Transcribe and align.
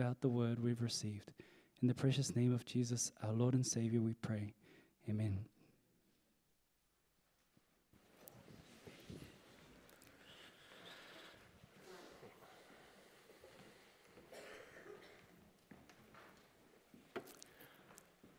out 0.00 0.20
the 0.20 0.28
word 0.28 0.62
we've 0.62 0.80
received. 0.80 1.32
In 1.82 1.88
the 1.88 1.94
precious 1.94 2.34
name 2.34 2.54
of 2.54 2.64
Jesus, 2.64 3.12
our 3.22 3.32
Lord 3.32 3.54
and 3.54 3.66
Savior, 3.66 4.00
we 4.00 4.14
pray. 4.14 4.54
Amen. 5.08 5.44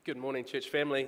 Good 0.06 0.18
morning, 0.18 0.44
church 0.44 0.70
family. 0.70 1.08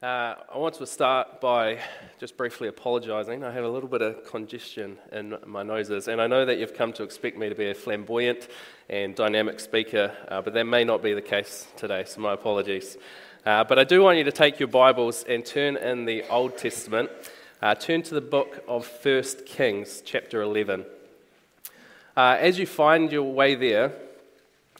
Uh, 0.00 0.36
I 0.54 0.58
want 0.58 0.76
to 0.76 0.86
start 0.86 1.40
by 1.40 1.80
just 2.20 2.36
briefly 2.36 2.68
apologising. 2.68 3.42
I 3.42 3.50
have 3.50 3.64
a 3.64 3.68
little 3.68 3.88
bit 3.88 4.00
of 4.00 4.24
congestion 4.24 4.96
in 5.10 5.36
my 5.44 5.64
noses, 5.64 6.06
and 6.06 6.22
I 6.22 6.28
know 6.28 6.44
that 6.44 6.56
you've 6.58 6.74
come 6.74 6.92
to 6.92 7.02
expect 7.02 7.36
me 7.36 7.48
to 7.48 7.56
be 7.56 7.68
a 7.70 7.74
flamboyant 7.74 8.46
and 8.88 9.16
dynamic 9.16 9.58
speaker, 9.58 10.14
uh, 10.28 10.40
but 10.40 10.54
that 10.54 10.66
may 10.66 10.84
not 10.84 11.02
be 11.02 11.14
the 11.14 11.20
case 11.20 11.66
today, 11.76 12.04
so 12.06 12.20
my 12.20 12.34
apologies. 12.34 12.96
Uh, 13.44 13.64
but 13.64 13.80
I 13.80 13.82
do 13.82 14.00
want 14.00 14.18
you 14.18 14.22
to 14.22 14.30
take 14.30 14.60
your 14.60 14.68
Bibles 14.68 15.24
and 15.24 15.44
turn 15.44 15.76
in 15.76 16.04
the 16.04 16.22
Old 16.28 16.56
Testament. 16.56 17.10
Uh, 17.60 17.74
turn 17.74 18.02
to 18.02 18.14
the 18.14 18.20
book 18.20 18.62
of 18.68 18.88
1 19.04 19.24
Kings, 19.46 20.00
chapter 20.04 20.42
11. 20.42 20.86
Uh, 22.16 22.36
as 22.38 22.56
you 22.56 22.66
find 22.66 23.10
your 23.10 23.32
way 23.32 23.56
there, 23.56 23.96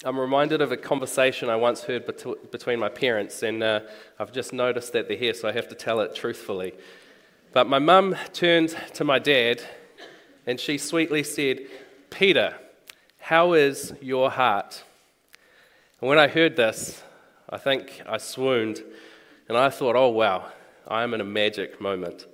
I'm 0.04 0.18
reminded 0.18 0.60
of 0.60 0.70
a 0.70 0.76
conversation 0.76 1.50
I 1.50 1.56
once 1.56 1.82
heard 1.82 2.06
bet- 2.06 2.52
between 2.52 2.78
my 2.78 2.88
parents, 2.88 3.42
and 3.42 3.62
uh, 3.62 3.80
I've 4.18 4.32
just 4.32 4.52
noticed 4.52 4.92
that 4.92 5.08
they're 5.08 5.16
here, 5.16 5.34
so 5.34 5.48
I 5.48 5.52
have 5.52 5.68
to 5.68 5.74
tell 5.74 6.00
it 6.00 6.14
truthfully. 6.14 6.74
But 7.52 7.66
my 7.66 7.80
mum 7.80 8.14
turned 8.32 8.76
to 8.94 9.04
my 9.04 9.18
dad 9.18 9.62
and 10.46 10.60
she 10.60 10.78
sweetly 10.78 11.24
said, 11.24 11.60
Peter, 12.10 12.54
how 13.18 13.54
is 13.54 13.92
your 14.00 14.30
heart? 14.30 14.84
And 16.00 16.08
when 16.08 16.18
I 16.18 16.28
heard 16.28 16.56
this, 16.56 17.02
I 17.50 17.58
think 17.58 18.00
I 18.06 18.18
swooned 18.18 18.82
and 19.48 19.58
I 19.58 19.68
thought, 19.68 19.96
oh 19.96 20.10
wow, 20.10 20.46
I 20.86 21.02
am 21.02 21.12
in 21.12 21.20
a 21.20 21.24
magic 21.24 21.80
moment. 21.80 22.26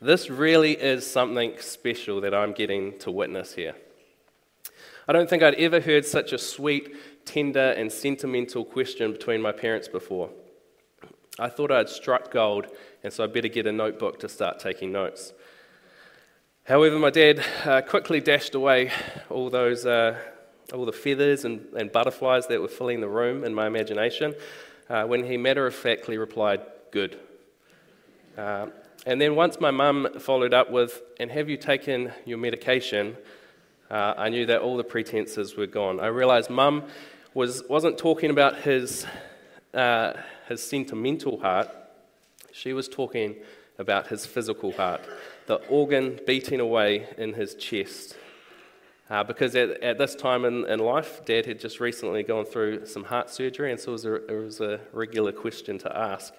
This 0.00 0.30
really 0.30 0.72
is 0.72 1.04
something 1.04 1.54
special 1.58 2.20
that 2.20 2.32
I'm 2.32 2.52
getting 2.52 2.96
to 3.00 3.10
witness 3.10 3.54
here. 3.54 3.74
I 5.08 5.14
don't 5.14 5.30
think 5.30 5.42
I'd 5.42 5.54
ever 5.54 5.80
heard 5.80 6.04
such 6.04 6.34
a 6.34 6.38
sweet, 6.38 6.94
tender, 7.24 7.70
and 7.70 7.90
sentimental 7.90 8.62
question 8.62 9.10
between 9.10 9.40
my 9.40 9.52
parents 9.52 9.88
before. 9.88 10.28
I 11.38 11.48
thought 11.48 11.72
I'd 11.72 11.88
struck 11.88 12.30
gold, 12.30 12.66
and 13.02 13.10
so 13.10 13.24
I 13.24 13.26
better 13.26 13.48
get 13.48 13.66
a 13.66 13.72
notebook 13.72 14.20
to 14.20 14.28
start 14.28 14.58
taking 14.58 14.92
notes. 14.92 15.32
However, 16.64 16.98
my 16.98 17.08
dad 17.08 17.42
uh, 17.64 17.80
quickly 17.80 18.20
dashed 18.20 18.54
away 18.54 18.92
all 19.30 19.48
those, 19.48 19.86
uh, 19.86 20.18
all 20.74 20.84
the 20.84 20.92
feathers 20.92 21.46
and, 21.46 21.64
and, 21.74 21.90
butterflies 21.90 22.46
that 22.48 22.60
were 22.60 22.68
filling 22.68 23.00
the 23.00 23.08
room 23.08 23.44
in 23.44 23.54
my 23.54 23.66
imagination 23.66 24.34
uh, 24.90 25.04
when 25.04 25.24
he 25.24 25.38
matter 25.38 25.66
of 25.66 25.74
factly 25.74 26.18
replied, 26.18 26.60
Good. 26.90 27.18
Uh, 28.36 28.66
and 29.06 29.18
then 29.18 29.36
once 29.36 29.58
my 29.58 29.70
mum 29.70 30.06
followed 30.18 30.52
up 30.52 30.70
with, 30.70 31.00
And 31.18 31.30
have 31.30 31.48
you 31.48 31.56
taken 31.56 32.12
your 32.26 32.36
medication? 32.36 33.16
Uh, 33.90 34.14
I 34.16 34.28
knew 34.28 34.46
that 34.46 34.60
all 34.60 34.76
the 34.76 34.84
pretenses 34.84 35.56
were 35.56 35.66
gone. 35.66 35.98
I 36.00 36.08
realized 36.08 36.50
mum 36.50 36.84
was, 37.34 37.62
wasn't 37.68 37.98
talking 37.98 38.30
about 38.30 38.56
his, 38.56 39.06
uh, 39.72 40.12
his 40.48 40.62
sentimental 40.62 41.40
heart, 41.40 41.70
she 42.52 42.72
was 42.72 42.88
talking 42.88 43.36
about 43.78 44.08
his 44.08 44.26
physical 44.26 44.72
heart, 44.72 45.00
the 45.46 45.56
organ 45.68 46.18
beating 46.26 46.60
away 46.60 47.06
in 47.16 47.34
his 47.34 47.54
chest. 47.54 48.16
Uh, 49.08 49.24
because 49.24 49.56
at, 49.56 49.70
at, 49.82 49.96
this 49.96 50.14
time 50.14 50.44
in, 50.44 50.66
in, 50.66 50.80
life, 50.80 51.24
Dad 51.24 51.46
had 51.46 51.58
just 51.58 51.80
recently 51.80 52.22
gone 52.22 52.44
through 52.44 52.84
some 52.84 53.04
heart 53.04 53.30
surgery, 53.30 53.70
and 53.70 53.80
so 53.80 53.90
it 53.90 53.92
was, 53.92 54.04
a, 54.04 54.14
it 54.26 54.44
was 54.44 54.60
a 54.60 54.80
regular 54.92 55.32
question 55.32 55.78
to 55.78 55.96
ask. 55.96 56.34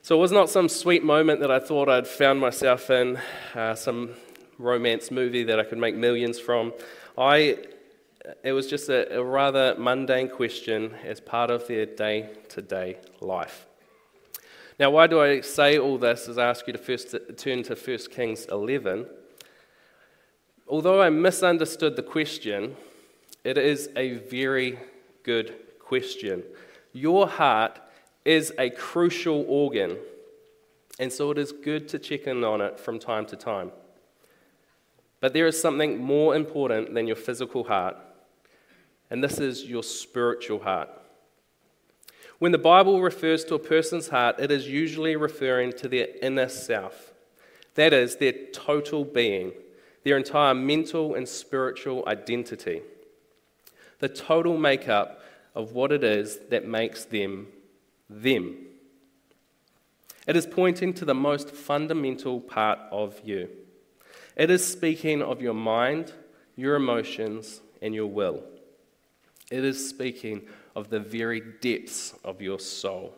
So 0.00 0.16
it 0.16 0.20
was 0.20 0.32
not 0.32 0.48
some 0.48 0.70
sweet 0.70 1.04
moment 1.04 1.40
that 1.40 1.50
I 1.50 1.58
thought 1.58 1.90
I'd 1.90 2.06
found 2.06 2.40
myself 2.40 2.88
in, 2.88 3.18
uh, 3.54 3.74
some 3.74 4.12
romance 4.58 5.10
movie 5.10 5.44
that 5.44 5.58
I 5.60 5.64
could 5.64 5.78
make 5.78 5.94
millions 5.94 6.38
from. 6.38 6.72
I, 7.16 7.58
it 8.42 8.52
was 8.52 8.68
just 8.68 8.88
a, 8.88 9.18
a 9.18 9.22
rather 9.22 9.74
mundane 9.78 10.28
question 10.28 10.94
as 11.04 11.20
part 11.20 11.50
of 11.50 11.66
their 11.68 11.86
day 11.86 12.30
to 12.50 12.62
day 12.62 12.98
life. 13.20 13.66
Now, 14.78 14.90
why 14.90 15.06
do 15.06 15.22
I 15.22 15.40
say 15.40 15.78
all 15.78 15.96
this 15.96 16.28
is 16.28 16.36
I 16.36 16.48
ask 16.48 16.66
you 16.66 16.72
to 16.74 16.78
first 16.78 17.14
turn 17.38 17.62
to 17.62 17.74
1 17.74 17.98
Kings 18.10 18.46
11. 18.46 19.06
Although 20.68 21.00
I 21.00 21.08
misunderstood 21.08 21.96
the 21.96 22.02
question, 22.02 22.76
it 23.42 23.56
is 23.56 23.88
a 23.96 24.14
very 24.14 24.78
good 25.22 25.54
question. 25.78 26.42
Your 26.92 27.26
heart 27.26 27.78
is 28.24 28.52
a 28.58 28.68
crucial 28.70 29.46
organ, 29.48 29.96
and 30.98 31.12
so 31.12 31.30
it 31.30 31.38
is 31.38 31.52
good 31.52 31.88
to 31.88 31.98
check 31.98 32.26
in 32.26 32.42
on 32.44 32.60
it 32.60 32.78
from 32.78 32.98
time 32.98 33.24
to 33.26 33.36
time. 33.36 33.70
But 35.20 35.32
there 35.32 35.46
is 35.46 35.60
something 35.60 35.98
more 35.98 36.36
important 36.36 36.94
than 36.94 37.06
your 37.06 37.16
physical 37.16 37.64
heart, 37.64 37.96
and 39.10 39.22
this 39.22 39.38
is 39.38 39.64
your 39.64 39.82
spiritual 39.82 40.60
heart. 40.60 40.90
When 42.38 42.52
the 42.52 42.58
Bible 42.58 43.00
refers 43.00 43.44
to 43.44 43.54
a 43.54 43.58
person's 43.58 44.08
heart, 44.08 44.38
it 44.38 44.50
is 44.50 44.68
usually 44.68 45.16
referring 45.16 45.72
to 45.74 45.88
their 45.88 46.08
inner 46.20 46.48
self. 46.48 47.12
That 47.74 47.92
is, 47.92 48.16
their 48.16 48.34
total 48.52 49.04
being, 49.04 49.52
their 50.04 50.16
entire 50.18 50.54
mental 50.54 51.14
and 51.14 51.26
spiritual 51.26 52.04
identity. 52.06 52.82
The 54.00 54.08
total 54.08 54.58
makeup 54.58 55.22
of 55.54 55.72
what 55.72 55.92
it 55.92 56.04
is 56.04 56.38
that 56.50 56.66
makes 56.66 57.04
them 57.06 57.48
them. 58.08 58.56
It 60.26 60.36
is 60.36 60.46
pointing 60.46 60.92
to 60.94 61.04
the 61.04 61.14
most 61.14 61.50
fundamental 61.50 62.40
part 62.40 62.78
of 62.90 63.20
you. 63.24 63.48
It 64.36 64.50
is 64.50 64.66
speaking 64.66 65.22
of 65.22 65.40
your 65.40 65.54
mind, 65.54 66.12
your 66.56 66.76
emotions, 66.76 67.62
and 67.80 67.94
your 67.94 68.06
will. 68.06 68.42
It 69.50 69.64
is 69.64 69.88
speaking 69.88 70.42
of 70.74 70.90
the 70.90 71.00
very 71.00 71.40
depths 71.40 72.14
of 72.22 72.42
your 72.42 72.58
soul. 72.58 73.14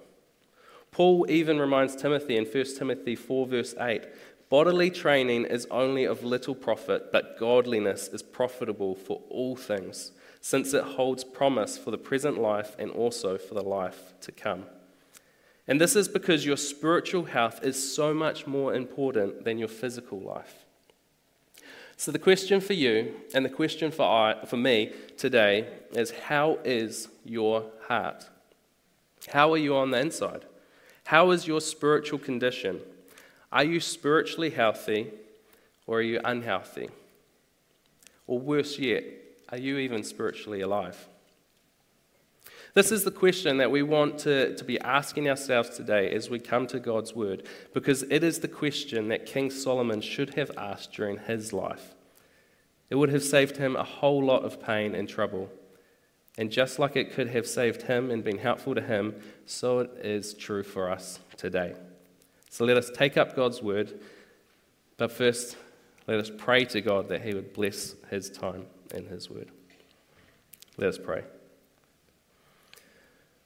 Paul 0.92 1.26
even 1.28 1.58
reminds 1.58 1.96
Timothy 1.96 2.36
in 2.36 2.44
1 2.44 2.64
Timothy 2.76 3.16
4, 3.16 3.46
verse 3.46 3.74
8 3.78 4.04
bodily 4.48 4.90
training 4.90 5.44
is 5.44 5.66
only 5.70 6.04
of 6.04 6.24
little 6.24 6.54
profit, 6.54 7.12
but 7.12 7.38
godliness 7.38 8.08
is 8.08 8.22
profitable 8.22 8.94
for 8.94 9.20
all 9.28 9.56
things, 9.56 10.12
since 10.40 10.72
it 10.72 10.82
holds 10.84 11.22
promise 11.22 11.76
for 11.76 11.90
the 11.90 11.98
present 11.98 12.38
life 12.38 12.74
and 12.78 12.90
also 12.92 13.36
for 13.36 13.54
the 13.54 13.62
life 13.62 14.14
to 14.22 14.32
come. 14.32 14.64
And 15.66 15.78
this 15.78 15.94
is 15.94 16.08
because 16.08 16.46
your 16.46 16.56
spiritual 16.56 17.24
health 17.24 17.60
is 17.62 17.94
so 17.94 18.14
much 18.14 18.46
more 18.46 18.72
important 18.72 19.44
than 19.44 19.58
your 19.58 19.68
physical 19.68 20.18
life. 20.18 20.64
So, 22.00 22.12
the 22.12 22.18
question 22.20 22.60
for 22.60 22.74
you 22.74 23.12
and 23.34 23.44
the 23.44 23.48
question 23.48 23.90
for, 23.90 24.04
I, 24.04 24.44
for 24.46 24.56
me 24.56 24.92
today 25.16 25.66
is 25.90 26.12
how 26.12 26.58
is 26.64 27.08
your 27.24 27.64
heart? 27.88 28.28
How 29.32 29.52
are 29.52 29.56
you 29.58 29.74
on 29.74 29.90
the 29.90 29.98
inside? 29.98 30.44
How 31.06 31.32
is 31.32 31.48
your 31.48 31.60
spiritual 31.60 32.20
condition? 32.20 32.80
Are 33.50 33.64
you 33.64 33.80
spiritually 33.80 34.50
healthy 34.50 35.10
or 35.88 35.98
are 35.98 36.02
you 36.02 36.20
unhealthy? 36.24 36.88
Or 38.28 38.38
worse 38.38 38.78
yet, 38.78 39.02
are 39.48 39.58
you 39.58 39.78
even 39.78 40.04
spiritually 40.04 40.60
alive? 40.60 41.08
This 42.78 42.92
is 42.92 43.02
the 43.02 43.10
question 43.10 43.56
that 43.56 43.72
we 43.72 43.82
want 43.82 44.18
to, 44.18 44.54
to 44.54 44.62
be 44.62 44.78
asking 44.78 45.28
ourselves 45.28 45.70
today 45.70 46.12
as 46.12 46.30
we 46.30 46.38
come 46.38 46.68
to 46.68 46.78
God's 46.78 47.12
Word, 47.12 47.44
because 47.74 48.04
it 48.04 48.22
is 48.22 48.38
the 48.38 48.46
question 48.46 49.08
that 49.08 49.26
King 49.26 49.50
Solomon 49.50 50.00
should 50.00 50.34
have 50.34 50.52
asked 50.56 50.92
during 50.92 51.18
his 51.18 51.52
life. 51.52 51.96
It 52.88 52.94
would 52.94 53.08
have 53.08 53.24
saved 53.24 53.56
him 53.56 53.74
a 53.74 53.82
whole 53.82 54.24
lot 54.24 54.44
of 54.44 54.62
pain 54.62 54.94
and 54.94 55.08
trouble. 55.08 55.50
And 56.38 56.52
just 56.52 56.78
like 56.78 56.94
it 56.94 57.14
could 57.14 57.30
have 57.30 57.48
saved 57.48 57.82
him 57.82 58.12
and 58.12 58.22
been 58.22 58.38
helpful 58.38 58.76
to 58.76 58.80
him, 58.80 59.16
so 59.44 59.80
it 59.80 59.90
is 60.00 60.32
true 60.32 60.62
for 60.62 60.88
us 60.88 61.18
today. 61.36 61.74
So 62.48 62.64
let 62.64 62.76
us 62.76 62.92
take 62.94 63.16
up 63.16 63.34
God's 63.34 63.60
Word, 63.60 63.98
but 64.98 65.10
first, 65.10 65.56
let 66.06 66.20
us 66.20 66.30
pray 66.38 66.64
to 66.66 66.80
God 66.80 67.08
that 67.08 67.22
He 67.22 67.34
would 67.34 67.52
bless 67.52 67.96
His 68.08 68.30
time 68.30 68.66
and 68.94 69.08
His 69.08 69.28
Word. 69.28 69.50
Let 70.76 70.90
us 70.90 70.98
pray. 70.98 71.24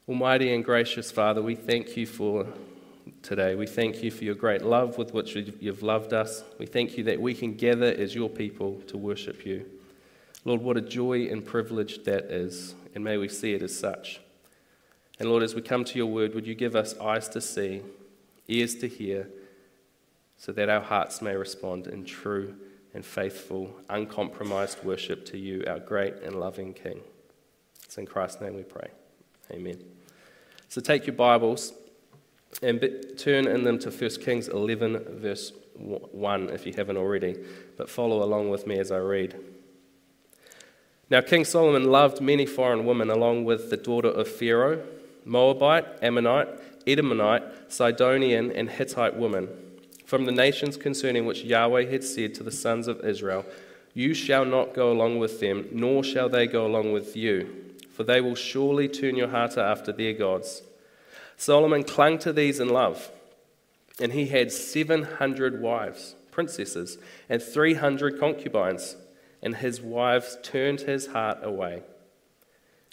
Almighty 0.09 0.53
and 0.53 0.65
gracious 0.65 1.13
Father, 1.13 1.41
we 1.41 1.55
thank 1.55 1.97
you 1.97 2.07
for 2.07 2.45
today. 3.23 3.55
We 3.55 3.69
thank 3.69 4.03
you 4.03 4.11
for 4.11 4.25
your 4.25 4.35
great 4.35 4.63
love 4.63 4.99
with 4.99 5.15
which 5.15 5.37
you've 5.37 5.85
loved 5.85 6.13
us. 6.13 6.43
We 6.59 6.67
thank 6.67 6.99
you 6.99 7.05
that 7.05 7.21
we 7.21 7.35
can 7.35 7.55
gather 7.55 7.87
as 7.87 8.13
your 8.13 8.29
people 8.29 8.81
to 8.89 8.99
worship 8.99 9.47
you. 9.47 9.65
Lord, 10.45 10.61
what 10.61 10.77
a 10.77 10.81
joy 10.81 11.29
and 11.29 11.45
privilege 11.45 12.03
that 12.03 12.25
is, 12.25 12.75
and 12.97 13.05
may 13.05 13.17
we 13.17 13.29
see 13.29 13.55
it 13.55 13.63
as 13.63 13.79
such. 13.79 14.21
And 15.21 15.29
Lord, 15.29 15.45
as 15.45 15.55
we 15.55 15.63
come 15.63 15.85
to 15.85 15.97
your 15.97 16.07
word, 16.07 16.35
would 16.35 16.49
you 16.49 16.57
give 16.57 16.75
us 16.75 16.99
eyes 16.99 17.29
to 17.29 17.41
see, 17.41 17.83
ears 18.49 18.75
to 18.77 18.89
hear, 18.89 19.29
so 20.37 20.51
that 20.51 20.69
our 20.69 20.81
hearts 20.81 21.23
may 21.23 21.37
respond 21.37 21.87
in 21.87 22.05
true 22.05 22.57
and 22.93 23.07
faithful, 23.07 23.71
uncompromised 23.89 24.83
worship 24.83 25.25
to 25.27 25.39
you, 25.39 25.63
our 25.69 25.79
great 25.79 26.15
and 26.25 26.41
loving 26.41 26.75
King. 26.75 27.03
It's 27.85 27.99
in 27.99 28.07
Christ's 28.07 28.41
name 28.41 28.57
we 28.57 28.65
pray. 28.65 28.91
Amen. 29.51 29.79
So 30.69 30.81
take 30.81 31.07
your 31.07 31.17
Bibles 31.17 31.73
and 32.63 32.81
turn 33.17 33.47
in 33.47 33.65
them 33.65 33.79
to 33.81 33.91
1 33.91 34.11
Kings 34.23 34.49
11, 34.49 35.19
verse 35.19 35.53
1, 35.75 36.51
if 36.51 36.67
you 36.67 36.73
haven't 36.73 36.97
already, 36.97 37.37
but 37.77 37.91
follow 37.91 38.23
along 38.23 38.51
with 38.51 38.67
me 38.67 38.79
as 38.79 38.93
I 38.93 38.99
read. 38.99 39.39
Now, 41.11 41.21
King 41.21 41.45
Solomon 41.45 41.85
loved 41.85 42.21
many 42.21 42.47
foreign 42.47 42.87
women, 42.87 43.11
along 43.11 43.45
with 43.45 43.69
the 43.69 43.77
daughter 43.77 44.09
of 44.09 44.29
Pharaoh, 44.29 44.83
Moabite, 45.25 45.85
Ammonite, 46.03 46.49
Edomite, 46.87 47.43
Sidonian, 47.71 48.51
and 48.51 48.71
Hittite 48.71 49.17
women, 49.17 49.49
from 50.07 50.25
the 50.25 50.33
nations 50.33 50.77
concerning 50.77 51.27
which 51.27 51.45
Yahweh 51.45 51.91
had 51.91 52.05
said 52.05 52.35
to 52.35 52.43
the 52.43 52.51
sons 52.51 52.89
of 52.89 53.05
Israel, 53.05 53.45
You 53.93 54.15
shall 54.15 54.45
not 54.45 54.75
go 54.75 54.91
along 54.91 55.19
with 55.19 55.41
them, 55.41 55.69
nor 55.71 56.03
shall 56.03 56.29
they 56.29 56.47
go 56.47 56.67
along 56.67 56.93
with 56.93 57.17
you, 57.17 57.72
for 57.95 58.05
they 58.05 58.21
will 58.21 58.35
surely 58.35 58.89
turn 58.89 59.17
your 59.17 59.29
heart 59.29 59.57
after 59.57 59.93
their 59.93 60.13
gods. 60.13 60.63
Solomon 61.37 61.85
clung 61.85 62.19
to 62.19 62.33
these 62.33 62.61
in 62.61 62.69
love, 62.69 63.11
and 64.01 64.13
he 64.13 64.27
had 64.27 64.53
700 64.53 65.61
wives, 65.61 66.15
princesses, 66.31 66.99
and 67.29 67.43
300 67.43 68.19
concubines 68.19 68.97
and 69.43 69.57
his 69.57 69.81
wives 69.81 70.39
turned 70.43 70.83
his 70.83 71.09
heart 71.09 71.39
away. 71.43 71.83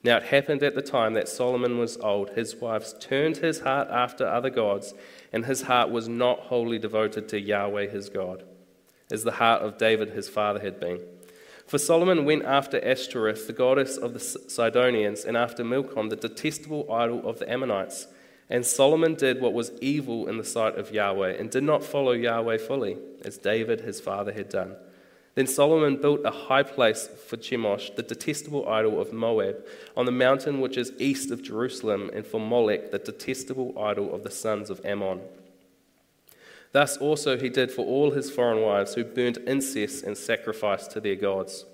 Now 0.04 0.18
it 0.18 0.24
happened 0.24 0.64
at 0.64 0.76
the 0.76 0.82
time 0.82 1.14
that 1.14 1.30
Solomon 1.30 1.78
was 1.78 1.98
old, 1.98 2.32
his 2.32 2.56
wives 2.56 2.96
turned 3.00 3.38
his 3.38 3.60
heart 3.60 3.90
after 3.90 4.26
other 4.26 4.50
gods, 4.50 4.94
and 5.32 5.46
his 5.46 5.64
heart 5.64 5.92
was 5.92 6.08
not 6.08 6.40
wholly 6.40 6.80
devoted 6.80 7.30
to 7.30 7.40
Yahweh 7.40 7.88
his 7.88 8.10
God, 8.10 8.44
as 9.12 9.24
the 9.24 9.34
heart 9.34 9.62
of 9.62 9.78
David 9.78 10.10
his 10.10 10.28
father 10.28 10.60
had 10.60 10.80
been. 10.80 11.02
For 11.70 11.78
Solomon 11.78 12.26
went 12.26 12.46
after 12.46 12.84
Ashtoreth, 12.84 13.46
the 13.46 13.54
goddess 13.54 13.96
of 13.96 14.16
the 14.16 14.20
Sidonians, 14.20 15.24
and 15.24 15.38
after 15.38 15.64
Milcom, 15.64 16.10
the 16.10 16.16
detestable 16.16 16.92
idol 16.92 17.30
of 17.30 17.38
the 17.38 17.48
Ammonites. 17.48 18.08
And 18.50 18.66
Solomon 18.66 19.14
did 19.14 19.40
what 19.40 19.54
was 19.54 19.72
evil 19.80 20.28
in 20.28 20.38
the 20.38 20.44
sight 20.44 20.80
of 20.80 20.92
Yahweh, 20.92 21.34
and 21.34 21.52
did 21.52 21.62
not 21.62 21.84
follow 21.84 22.14
Yahweh 22.14 22.58
fully, 22.58 22.98
as 23.24 23.38
David 23.38 23.82
his 23.82 24.02
father 24.02 24.34
had 24.34 24.50
done. 24.50 24.78
Then 25.36 25.46
Solomon 25.46 26.02
built 26.02 26.22
a 26.26 26.32
high 26.32 26.64
place 26.64 27.08
for 27.28 27.38
Chemosh, 27.38 27.96
the 27.96 28.02
detestable 28.02 28.68
idol 28.68 29.00
of 29.00 29.14
Moab, 29.14 29.64
on 29.96 30.08
the 30.08 30.12
mountain 30.12 30.62
which 30.62 30.76
is 30.76 30.92
east 30.98 31.30
of 31.30 31.44
Jerusalem, 31.44 32.10
and 32.16 32.26
for 32.26 32.40
Molech, 32.40 32.90
the 32.90 32.98
detestable 32.98 33.78
idol 33.78 34.16
of 34.16 34.24
the 34.24 34.32
sons 34.32 34.72
of 34.72 34.84
Ammon. 34.84 35.22
Thus 36.72 36.98
also 36.98 37.38
he 37.38 37.50
did 37.50 37.72
for 37.72 37.86
all 37.86 38.12
his 38.12 38.30
foreign 38.30 38.62
wives 38.62 38.94
who 38.94 39.04
burnt 39.04 39.38
incense 39.38 40.04
and 40.04 40.18
sacrificed 40.18 40.92
to 40.92 41.02
their 41.02 41.16
gods. 41.16 41.66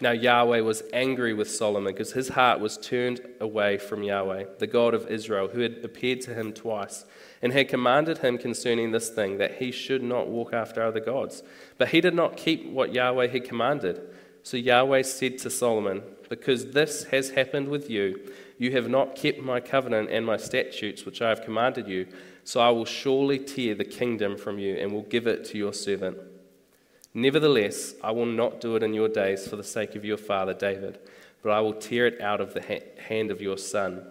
Now 0.00 0.10
Yahweh 0.10 0.60
was 0.60 0.82
angry 0.92 1.32
with 1.32 1.48
Solomon 1.48 1.92
because 1.92 2.12
his 2.12 2.30
heart 2.30 2.58
was 2.58 2.76
turned 2.76 3.20
away 3.40 3.78
from 3.78 4.02
Yahweh, 4.02 4.44
the 4.58 4.66
God 4.66 4.92
of 4.92 5.06
Israel, 5.06 5.48
who 5.48 5.60
had 5.60 5.84
appeared 5.84 6.20
to 6.22 6.34
him 6.34 6.52
twice 6.52 7.04
and 7.40 7.52
had 7.52 7.68
commanded 7.68 8.18
him 8.18 8.36
concerning 8.36 8.90
this 8.90 9.08
thing, 9.08 9.38
that 9.38 9.56
he 9.56 9.70
should 9.70 10.02
not 10.02 10.28
walk 10.28 10.52
after 10.52 10.82
other 10.82 11.00
gods. 11.00 11.42
But 11.78 11.88
he 11.88 12.00
did 12.00 12.14
not 12.14 12.36
keep 12.36 12.68
what 12.68 12.92
Yahweh 12.92 13.28
had 13.28 13.44
commanded. 13.44 14.00
So 14.42 14.56
Yahweh 14.56 15.02
said 15.02 15.38
to 15.38 15.50
Solomon, 15.50 16.02
Because 16.28 16.72
this 16.72 17.04
has 17.04 17.30
happened 17.30 17.68
with 17.68 17.88
you, 17.88 18.32
you 18.58 18.72
have 18.72 18.88
not 18.88 19.14
kept 19.14 19.40
my 19.40 19.60
covenant 19.60 20.10
and 20.10 20.26
my 20.26 20.36
statutes 20.36 21.06
which 21.06 21.22
I 21.22 21.28
have 21.28 21.44
commanded 21.44 21.88
you, 21.88 22.06
so 22.44 22.60
I 22.60 22.70
will 22.70 22.84
surely 22.84 23.38
tear 23.38 23.74
the 23.74 23.84
kingdom 23.84 24.36
from 24.36 24.58
you 24.58 24.76
and 24.76 24.92
will 24.92 25.02
give 25.02 25.26
it 25.26 25.44
to 25.46 25.58
your 25.58 25.72
servant. 25.72 26.18
Nevertheless, 27.14 27.94
I 28.02 28.10
will 28.10 28.26
not 28.26 28.60
do 28.60 28.76
it 28.76 28.82
in 28.82 28.92
your 28.92 29.08
days 29.08 29.48
for 29.48 29.56
the 29.56 29.64
sake 29.64 29.94
of 29.94 30.04
your 30.04 30.16
father 30.16 30.52
David, 30.52 30.98
but 31.42 31.50
I 31.50 31.60
will 31.60 31.74
tear 31.74 32.06
it 32.06 32.20
out 32.20 32.40
of 32.40 32.54
the 32.54 32.82
hand 33.08 33.30
of 33.30 33.40
your 33.40 33.56
son. 33.56 34.04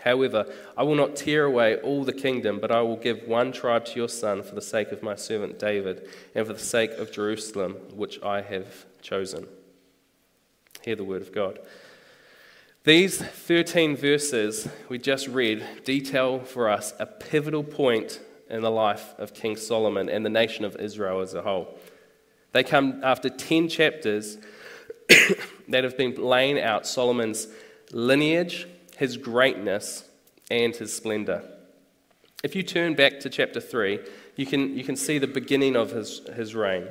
However, 0.00 0.46
I 0.76 0.82
will 0.82 0.94
not 0.94 1.16
tear 1.16 1.44
away 1.44 1.76
all 1.76 2.04
the 2.04 2.12
kingdom, 2.12 2.58
but 2.60 2.70
I 2.70 2.80
will 2.82 2.96
give 2.96 3.26
one 3.26 3.52
tribe 3.52 3.84
to 3.86 3.96
your 3.96 4.08
son 4.08 4.42
for 4.42 4.54
the 4.54 4.62
sake 4.62 4.92
of 4.92 5.02
my 5.02 5.14
servant 5.14 5.58
David, 5.58 6.08
and 6.34 6.46
for 6.46 6.52
the 6.52 6.58
sake 6.58 6.92
of 6.92 7.12
Jerusalem, 7.12 7.76
which 7.94 8.22
I 8.22 8.40
have 8.42 8.86
chosen. 9.02 9.46
Hear 10.82 10.96
the 10.96 11.04
word 11.04 11.22
of 11.22 11.32
God. 11.32 11.58
These 12.84 13.18
13 13.18 13.94
verses 13.94 14.66
we 14.88 14.96
just 14.96 15.28
read 15.28 15.62
detail 15.84 16.40
for 16.40 16.70
us 16.70 16.94
a 16.98 17.04
pivotal 17.04 17.62
point 17.62 18.20
in 18.48 18.62
the 18.62 18.70
life 18.70 19.12
of 19.18 19.34
King 19.34 19.56
Solomon 19.56 20.08
and 20.08 20.24
the 20.24 20.30
nation 20.30 20.64
of 20.64 20.76
Israel 20.76 21.20
as 21.20 21.34
a 21.34 21.42
whole. 21.42 21.78
They 22.52 22.64
come 22.64 23.02
after 23.04 23.28
10 23.28 23.68
chapters 23.68 24.38
that 25.68 25.84
have 25.84 25.98
been 25.98 26.14
laying 26.14 26.58
out 26.58 26.86
Solomon's 26.86 27.48
lineage, 27.92 28.66
his 28.96 29.18
greatness, 29.18 30.08
and 30.50 30.74
his 30.74 30.90
splendor. 30.90 31.44
If 32.42 32.56
you 32.56 32.62
turn 32.62 32.94
back 32.94 33.20
to 33.20 33.28
chapter 33.28 33.60
3, 33.60 34.00
you 34.36 34.46
can, 34.46 34.74
you 34.74 34.84
can 34.84 34.96
see 34.96 35.18
the 35.18 35.26
beginning 35.26 35.76
of 35.76 35.90
his, 35.90 36.22
his 36.34 36.54
reign. 36.54 36.86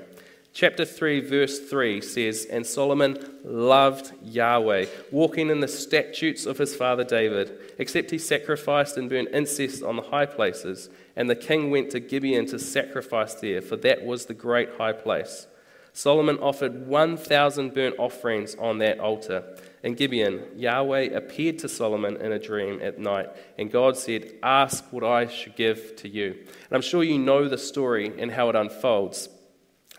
Chapter 0.59 0.83
3, 0.83 1.21
verse 1.21 1.57
3 1.57 2.01
says, 2.01 2.43
And 2.43 2.67
Solomon 2.67 3.17
loved 3.45 4.11
Yahweh, 4.21 4.87
walking 5.09 5.49
in 5.49 5.61
the 5.61 5.69
statutes 5.69 6.45
of 6.45 6.57
his 6.57 6.75
father 6.75 7.05
David, 7.05 7.57
except 7.77 8.11
he 8.11 8.17
sacrificed 8.17 8.97
and 8.97 9.09
burned 9.09 9.29
incense 9.29 9.81
on 9.81 9.95
the 9.95 10.01
high 10.01 10.25
places. 10.25 10.89
And 11.15 11.29
the 11.29 11.35
king 11.37 11.71
went 11.71 11.91
to 11.91 12.01
Gibeon 12.01 12.45
to 12.47 12.59
sacrifice 12.59 13.35
there, 13.35 13.61
for 13.61 13.77
that 13.77 14.03
was 14.03 14.25
the 14.25 14.33
great 14.33 14.71
high 14.77 14.91
place. 14.91 15.47
Solomon 15.93 16.37
offered 16.39 16.87
1,000 16.87 17.73
burnt 17.73 17.95
offerings 17.97 18.55
on 18.55 18.79
that 18.79 18.99
altar. 18.99 19.55
In 19.81 19.93
Gibeon, 19.93 20.43
Yahweh 20.57 21.15
appeared 21.15 21.59
to 21.59 21.69
Solomon 21.69 22.17
in 22.17 22.33
a 22.33 22.37
dream 22.37 22.81
at 22.81 22.99
night, 22.99 23.29
and 23.57 23.71
God 23.71 23.95
said, 23.95 24.33
Ask 24.43 24.91
what 24.91 25.05
I 25.05 25.27
should 25.27 25.55
give 25.55 25.95
to 25.95 26.09
you. 26.09 26.31
And 26.33 26.73
I'm 26.73 26.81
sure 26.81 27.01
you 27.01 27.17
know 27.17 27.47
the 27.47 27.57
story 27.57 28.11
and 28.19 28.29
how 28.29 28.49
it 28.49 28.57
unfolds. 28.57 29.29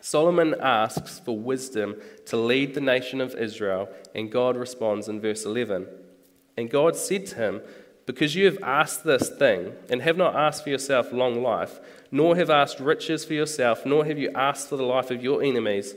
Solomon 0.01 0.55
asks 0.59 1.19
for 1.19 1.37
wisdom 1.37 1.95
to 2.25 2.35
lead 2.35 2.73
the 2.73 2.81
nation 2.81 3.21
of 3.21 3.35
Israel, 3.35 3.87
and 4.13 4.31
God 4.31 4.57
responds 4.57 5.07
in 5.07 5.21
verse 5.21 5.45
11. 5.45 5.87
And 6.57 6.69
God 6.69 6.95
said 6.95 7.27
to 7.27 7.35
him, 7.35 7.61
Because 8.05 8.35
you 8.35 8.45
have 8.45 8.61
asked 8.63 9.03
this 9.03 9.29
thing, 9.29 9.73
and 9.89 10.01
have 10.01 10.17
not 10.17 10.35
asked 10.35 10.63
for 10.63 10.71
yourself 10.71 11.13
long 11.13 11.41
life, 11.41 11.79
nor 12.11 12.35
have 12.35 12.49
asked 12.49 12.79
riches 12.79 13.23
for 13.23 13.33
yourself, 13.33 13.85
nor 13.85 14.03
have 14.05 14.17
you 14.17 14.31
asked 14.35 14.69
for 14.69 14.75
the 14.75 14.83
life 14.83 15.11
of 15.11 15.23
your 15.23 15.43
enemies, 15.43 15.93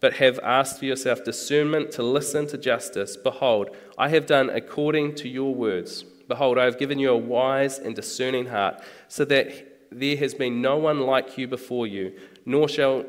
but 0.00 0.14
have 0.14 0.38
asked 0.40 0.78
for 0.78 0.84
yourself 0.84 1.24
discernment 1.24 1.90
to 1.92 2.02
listen 2.02 2.46
to 2.46 2.58
justice, 2.58 3.16
behold, 3.16 3.74
I 3.98 4.10
have 4.10 4.26
done 4.26 4.50
according 4.50 5.16
to 5.16 5.28
your 5.28 5.54
words. 5.54 6.04
Behold, 6.28 6.58
I 6.58 6.64
have 6.64 6.78
given 6.78 6.98
you 6.98 7.10
a 7.10 7.16
wise 7.16 7.78
and 7.78 7.94
discerning 7.94 8.46
heart, 8.46 8.82
so 9.08 9.24
that 9.24 9.73
there 9.94 10.16
has 10.16 10.34
been 10.34 10.60
no 10.60 10.76
one 10.76 11.00
like 11.00 11.38
you 11.38 11.46
before 11.46 11.86
you, 11.86 12.12
nor 12.44 12.68
shall, 12.68 13.04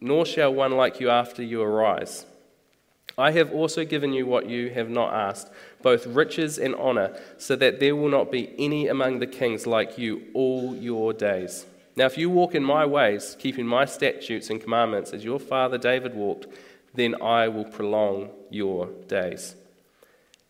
nor 0.00 0.24
shall 0.26 0.52
one 0.52 0.72
like 0.72 1.00
you 1.00 1.10
after 1.10 1.42
you 1.42 1.62
arise. 1.62 2.26
I 3.18 3.32
have 3.32 3.52
also 3.52 3.84
given 3.84 4.12
you 4.12 4.26
what 4.26 4.48
you 4.48 4.70
have 4.70 4.88
not 4.88 5.12
asked, 5.12 5.50
both 5.82 6.06
riches 6.06 6.58
and 6.58 6.74
honor, 6.76 7.18
so 7.38 7.56
that 7.56 7.80
there 7.80 7.96
will 7.96 8.08
not 8.08 8.30
be 8.30 8.54
any 8.58 8.88
among 8.88 9.18
the 9.18 9.26
kings 9.26 9.66
like 9.66 9.98
you 9.98 10.22
all 10.32 10.76
your 10.76 11.12
days. 11.12 11.66
Now, 11.96 12.06
if 12.06 12.16
you 12.16 12.30
walk 12.30 12.54
in 12.54 12.64
my 12.64 12.86
ways, 12.86 13.36
keeping 13.38 13.66
my 13.66 13.84
statutes 13.84 14.48
and 14.48 14.60
commandments 14.60 15.12
as 15.12 15.24
your 15.24 15.38
father 15.38 15.76
David 15.76 16.14
walked, 16.14 16.46
then 16.94 17.20
I 17.20 17.48
will 17.48 17.64
prolong 17.64 18.30
your 18.48 18.86
days. 19.08 19.54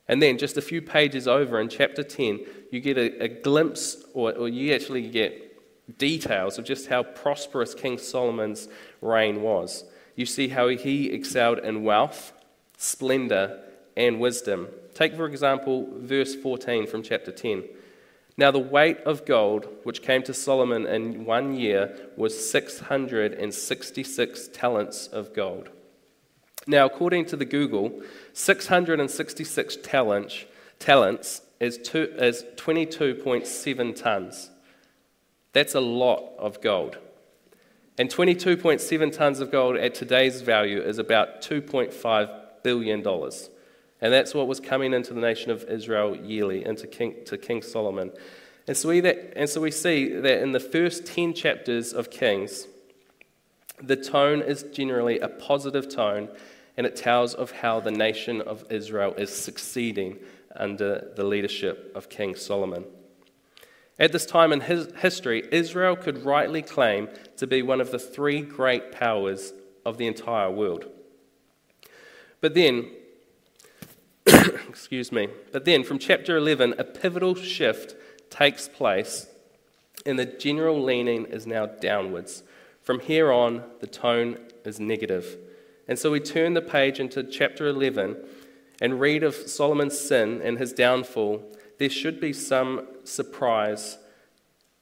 And 0.07 0.21
then, 0.23 0.39
just 0.39 0.57
a 0.57 0.63
few 0.63 0.83
pages 0.83 1.27
over 1.27 1.61
in 1.61 1.69
chapter 1.69 2.03
10, 2.03 2.41
you 2.71 2.81
get 2.81 2.99
a, 2.99 3.25
a 3.25 3.29
glimpse, 3.29 3.97
or, 4.15 4.33
or 4.33 4.49
you 4.49 4.75
actually 4.75 5.09
get 5.09 5.50
details 5.99 6.59
of 6.59 6.65
just 6.65 6.89
how 6.89 7.03
prosperous 7.03 7.75
King 7.75 7.99
Solomon's 7.99 8.69
reign 9.01 9.43
was. 9.43 9.85
You 10.17 10.27
see 10.27 10.49
how 10.49 10.69
he 10.69 11.11
excelled 11.11 11.59
in 11.59 11.85
wealth 11.85 12.33
splendor, 12.81 13.61
and 13.95 14.19
wisdom. 14.19 14.67
Take, 14.95 15.15
for 15.15 15.27
example, 15.27 15.87
verse 15.99 16.35
14 16.35 16.87
from 16.87 17.03
chapter 17.03 17.31
10. 17.31 17.65
Now, 18.39 18.51
the 18.51 18.59
weight 18.59 18.97
of 19.01 19.27
gold 19.27 19.69
which 19.83 20.01
came 20.01 20.23
to 20.23 20.33
Solomon 20.33 20.87
in 20.87 21.27
one 21.27 21.55
year 21.55 21.95
was 22.17 22.51
666 22.51 24.49
talents 24.49 25.09
of 25.09 25.35
gold. 25.35 25.69
Now, 26.67 26.87
according 26.87 27.27
to 27.27 27.37
the 27.37 27.45
Google, 27.45 28.01
666 28.33 29.77
talents, 29.83 30.47
talents 30.79 31.43
is, 31.61 31.77
two, 31.77 32.15
is 32.17 32.47
22.7 32.57 33.95
tons. 33.95 34.49
That's 35.53 35.75
a 35.75 35.81
lot 35.81 36.33
of 36.39 36.61
gold. 36.61 36.99
And 37.99 38.09
22.7 38.09 39.13
tons 39.13 39.41
of 39.41 39.51
gold 39.51 39.77
at 39.77 39.95
today's 39.95 40.43
value 40.43 40.81
is 40.81 40.99
about 40.99 41.43
2.5 41.43 42.41
billion 42.63 43.03
dollars. 43.03 43.51
And 44.01 44.13
that's 44.13 44.35
what 44.35 44.49
was 44.49 44.61
coming 44.61 44.95
into 44.95 45.13
the 45.13 45.21
nation 45.21 45.51
of 45.51 45.65
Israel 45.65 46.17
yearly, 46.17 46.65
into 46.65 46.87
King, 46.87 47.17
to 47.27 47.37
King 47.37 47.63
Solomon. 47.63 48.13
And 48.67 48.77
so, 48.77 48.89
we 48.89 49.01
that, 49.01 49.35
and 49.37 49.49
so 49.49 49.61
we 49.61 49.71
see 49.71 50.09
that 50.09 50.43
in 50.43 50.53
the 50.53 50.61
first 50.61 51.05
10 51.07 51.35
chapters 51.35 51.93
of 51.93 52.11
Kings, 52.11 52.67
the 53.83 53.97
tone 53.97 54.41
is 54.43 54.63
generally 54.63 55.19
a 55.19 55.29
positive 55.29 55.89
tone, 55.95 56.29
and 56.77 56.87
it 56.87 56.97
tells 56.97 57.35
of 57.35 57.51
how 57.51 57.81
the 57.81 57.91
nation 57.91 58.41
of 58.41 58.65
Israel 58.71 59.13
is 59.15 59.35
succeeding 59.35 60.19
under 60.57 61.11
the 61.17 61.25
leadership 61.25 61.93
of 61.95 62.09
King 62.09 62.35
Solomon. 62.35 62.85
At 64.01 64.13
this 64.13 64.25
time 64.25 64.51
in 64.51 64.63
his 64.63 64.91
history, 64.97 65.47
Israel 65.53 65.95
could 65.95 66.25
rightly 66.25 66.63
claim 66.63 67.11
to 67.37 67.47
be 67.47 67.61
one 67.61 67.83
of 67.83 67.91
the 67.91 67.99
three 67.99 68.41
great 68.41 68.93
powers 68.93 69.53
of 69.85 69.99
the 69.99 70.07
entire 70.07 70.51
world. 70.51 70.87
But 72.41 72.55
then, 72.55 72.91
excuse 74.27 75.13
me, 75.13 75.29
but 75.53 75.67
then 75.67 75.85
from 75.85 75.99
chapter 75.99 76.39
11, 76.39 76.77
a 76.79 76.85
pivotal 76.85 77.35
shift 77.35 77.95
takes 78.31 78.69
place, 78.69 79.27
and 80.07 80.19
the 80.19 80.25
general 80.25 80.83
leaning 80.83 81.27
is 81.27 81.47
now 81.47 81.67
downwards. 81.67 82.43
From 82.81 83.01
here 83.01 83.31
on, 83.31 83.63
the 83.81 83.87
tone 83.87 84.39
is 84.65 84.81
negative. 84.81 85.37
And 85.87 85.99
so 85.99 86.11
we 86.11 86.21
turn 86.21 86.55
the 86.55 86.63
page 86.63 87.01
into 87.01 87.23
chapter 87.23 87.67
11 87.67 88.17
and 88.81 88.99
read 88.99 89.23
of 89.23 89.35
Solomon's 89.35 89.99
sin 89.99 90.41
and 90.43 90.57
his 90.57 90.73
downfall. 90.73 91.43
There 91.79 91.91
should 91.91 92.19
be 92.19 92.33
some 92.33 92.87
surprise 93.11 93.99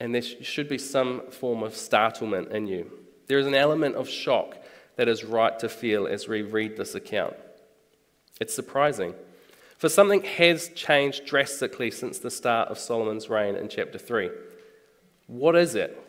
and 0.01 0.15
there 0.15 0.23
should 0.23 0.69
be 0.69 0.79
some 0.79 1.23
form 1.31 1.63
of 1.63 1.75
startlement 1.75 2.53
in 2.53 2.67
you. 2.67 2.91
There 3.27 3.39
is 3.39 3.47
an 3.47 3.55
element 3.55 3.97
of 3.97 4.09
shock 4.09 4.57
that 4.97 5.09
is 5.09 5.25
right 5.25 5.59
to 5.59 5.69
feel 5.69 6.07
as 6.07 6.29
we 6.29 6.43
read 6.43 6.77
this 6.77 6.95
account. 6.95 7.35
It's 8.41 8.55
surprising. 8.55 9.15
For 9.77 9.89
something 9.89 10.23
has 10.23 10.69
changed 10.71 11.27
drastically 11.27 11.91
since 11.91 12.19
the 12.19 12.31
start 12.31 12.69
of 12.69 12.79
Solomon's 12.79 13.29
reign 13.29 13.55
in 13.55 13.69
chapter 13.69 13.99
3. 13.99 14.31
What 15.27 15.57
is 15.57 15.75
it? 15.75 16.01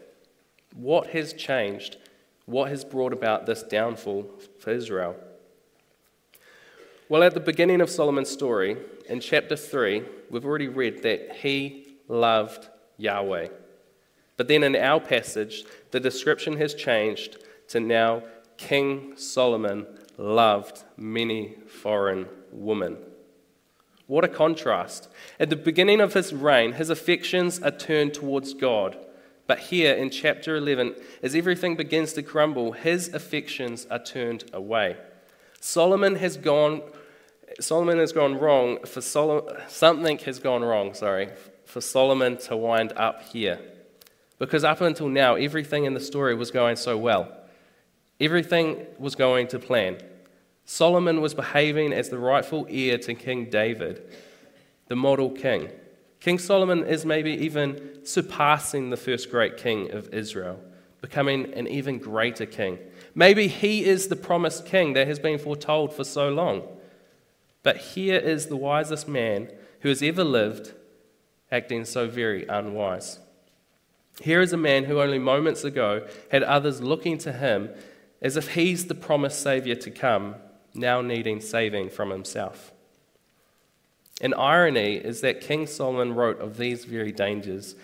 What 0.76 1.08
has 1.08 1.34
changed? 1.34 1.98
What 2.46 2.70
has 2.70 2.84
brought 2.84 3.14
about 3.14 3.46
this 3.46 3.64
downfall 3.64 4.30
for 4.60 4.72
Israel? 4.72 5.16
Well, 7.10 7.24
at 7.24 7.34
the 7.34 7.40
beginning 7.40 7.82
of 7.82 7.90
Solomon's 7.90 8.30
story, 8.30 8.78
in 9.08 9.20
chapter 9.20 9.56
3, 9.56 10.04
we've 10.30 10.46
already 10.46 10.68
read 10.68 11.02
that 11.04 11.38
he 11.38 11.89
loved 12.10 12.68
Yahweh. 12.98 13.48
But 14.36 14.50
then 14.50 14.64
in 14.64 14.76
our 14.76 15.00
passage, 15.00 15.64
the 15.92 16.00
description 16.00 16.58
has 16.58 16.74
changed 16.74 17.38
to 17.70 17.80
now 17.80 18.24
King 18.58 19.14
Solomon 19.16 19.86
loved 20.18 20.84
many 20.98 21.56
foreign 21.68 22.28
women. 22.52 22.98
What 24.08 24.26
a 24.26 24.28
contrast. 24.28 25.08
At 25.40 25.50
the 25.50 25.56
beginning 25.56 26.02
of 26.02 26.14
his 26.14 26.34
reign, 26.34 26.74
his 26.74 26.90
affections 26.90 27.62
are 27.62 27.72
turned 27.72 28.14
towards 28.14 28.54
God. 28.54 28.98
But 29.46 29.60
here 29.60 29.94
in 29.94 30.10
chapter 30.10 30.56
11, 30.56 30.96
as 31.24 31.36
everything 31.36 31.76
begins 31.76 32.14
to 32.14 32.24
crumble, 32.24 32.72
his 32.72 33.14
affections 33.14 33.88
are 33.90 34.04
turned 34.04 34.44
away. 34.52 34.98
Solomon 35.60 36.16
has 36.16 36.38
gone 36.38 36.82
Solomon 37.60 37.98
has 37.98 38.14
gone 38.14 38.38
wrong 38.38 38.78
for 38.86 39.02
Solomon, 39.02 39.56
something 39.68 40.20
has 40.20 40.40
gone 40.40 40.64
wrong, 40.64 40.94
sorry, 40.94 41.30
for 41.70 41.82
Solomon 41.82 42.36
to 42.36 42.58
wind 42.58 42.94
up 42.96 43.22
here. 43.22 43.60
Because 44.40 44.64
up 44.64 44.82
until 44.82 45.08
now, 45.08 45.36
everything 45.36 45.86
in 45.86 45.94
the 45.94 46.00
story 46.00 46.34
was 46.34 46.50
going 46.50 46.76
so 46.76 46.98
well. 46.98 47.32
Everything 48.20 48.88
was 48.98 49.14
going 49.14 49.48
to 49.50 49.60
plan. 49.60 50.00
Solomon 50.66 51.22
was 51.22 51.36
behaving 51.36 51.94
as 51.94 52.10
the 52.10 52.18
rightful 52.18 52.66
heir 52.72 52.98
to 52.98 53.14
King 53.14 53.52
David, 53.52 54.02
the 54.88 54.96
model 54.96 55.30
king. 55.30 55.70
King 56.20 56.40
Solomon 56.40 56.86
is 56.86 57.06
maybe 57.06 57.34
even 57.34 58.04
surpassing 58.04 58.90
the 58.90 58.98
first 58.98 59.30
great 59.30 59.58
king 59.58 59.92
of 59.92 60.12
Israel, 60.12 60.60
becoming 61.02 61.54
an 61.54 61.68
even 61.68 62.00
greater 62.00 62.48
king. 62.48 62.80
Maybe 63.14 63.48
he 63.48 63.86
is 63.86 64.08
the 64.08 64.16
promised 64.16 64.66
king 64.66 64.94
that 64.94 65.08
has 65.08 65.20
been 65.20 65.38
foretold 65.38 65.94
for 65.94 66.04
so 66.04 66.30
long. 66.30 66.64
But 67.62 67.78
here 67.78 68.18
is 68.18 68.48
the 68.48 68.58
wisest 68.58 69.08
man 69.08 69.52
who 69.82 69.90
has 69.90 70.02
ever 70.02 70.24
lived 70.24 70.74
acting 71.52 71.86
so 71.86 72.08
very 72.08 72.46
unwise. 72.48 73.20
Here 74.22 74.42
is 74.42 74.54
a 74.54 74.58
man 74.58 74.86
who 74.86 75.02
only 75.02 75.20
moments 75.20 75.64
ago 75.64 76.08
had 76.32 76.44
others 76.44 76.82
looking 76.82 77.18
to 77.20 77.32
him 77.32 77.70
as 78.22 78.36
if 78.36 78.54
he's 78.54 78.86
the 78.86 78.96
promised 78.96 79.42
Savior 79.42 79.76
to 79.76 79.92
come, 79.92 80.36
now 80.74 81.02
needing 81.02 81.40
saving 81.40 81.90
from 81.90 82.10
himself. 82.10 82.74
An 84.22 84.34
irony 84.34 84.96
is 84.96 85.22
that 85.22 85.40
King 85.40 85.66
Solomon 85.66 86.14
wrote 86.14 86.40
of 86.40 86.58
these 86.58 86.84
very 86.84 87.14
dangers 87.14 87.76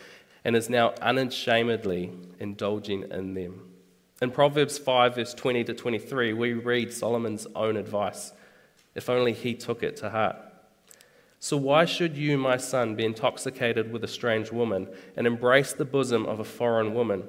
and 0.43 0.55
is 0.55 0.69
now 0.69 0.93
unashamedly 1.01 2.11
indulging 2.39 3.09
in 3.09 3.33
them. 3.33 3.71
In 4.21 4.31
Proverbs 4.31 4.77
5, 4.77 5.15
verse 5.15 5.33
20 5.33 5.63
to 5.65 5.73
23, 5.73 6.33
we 6.33 6.53
read 6.53 6.93
Solomon's 6.93 7.47
own 7.55 7.77
advice, 7.77 8.33
if 8.93 9.09
only 9.09 9.33
he 9.33 9.53
took 9.53 9.83
it 9.83 9.97
to 9.97 10.09
heart. 10.09 10.35
So, 11.45 11.57
why 11.57 11.85
should 11.85 12.17
you, 12.17 12.39
my 12.39 12.57
son, 12.57 12.95
be 12.95 13.05
intoxicated 13.05 13.93
with 13.93 14.03
a 14.03 14.07
strange 14.07 14.51
woman 14.51 14.87
and 15.15 15.27
embrace 15.27 15.73
the 15.73 15.85
bosom 15.85 16.25
of 16.25 16.39
a 16.39 16.43
foreign 16.43 16.95
woman? 16.95 17.21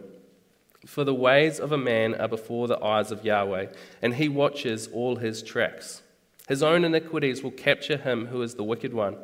For 0.87 1.05
the 1.05 1.13
ways 1.13 1.61
of 1.61 1.71
a 1.71 1.77
man 1.77 2.15
are 2.15 2.27
before 2.27 2.67
the 2.67 2.83
eyes 2.83 3.13
of 3.13 3.27
Yahweh, 3.27 3.67
and 4.01 4.15
he 4.15 4.31
watches 4.31 4.87
all 4.87 5.17
his 5.17 5.43
tracks. 5.43 6.01
His 6.49 6.63
own 6.63 6.83
iniquities 6.83 7.43
will 7.43 7.51
capture 7.51 7.99
him 7.99 8.29
who 8.29 8.41
is 8.41 8.55
the 8.55 8.65
wicked 8.65 8.95
one, 8.95 9.19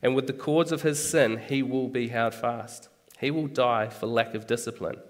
and 0.00 0.14
with 0.14 0.28
the 0.28 0.32
cords 0.32 0.70
of 0.70 0.82
his 0.82 1.02
sin 1.02 1.38
he 1.48 1.60
will 1.64 1.88
be 1.88 2.06
held 2.06 2.32
fast. 2.32 2.88
He 3.18 3.32
will 3.32 3.48
die 3.48 3.88
for 3.88 4.06
lack 4.06 4.36
of 4.36 4.46
discipline, 4.46 5.00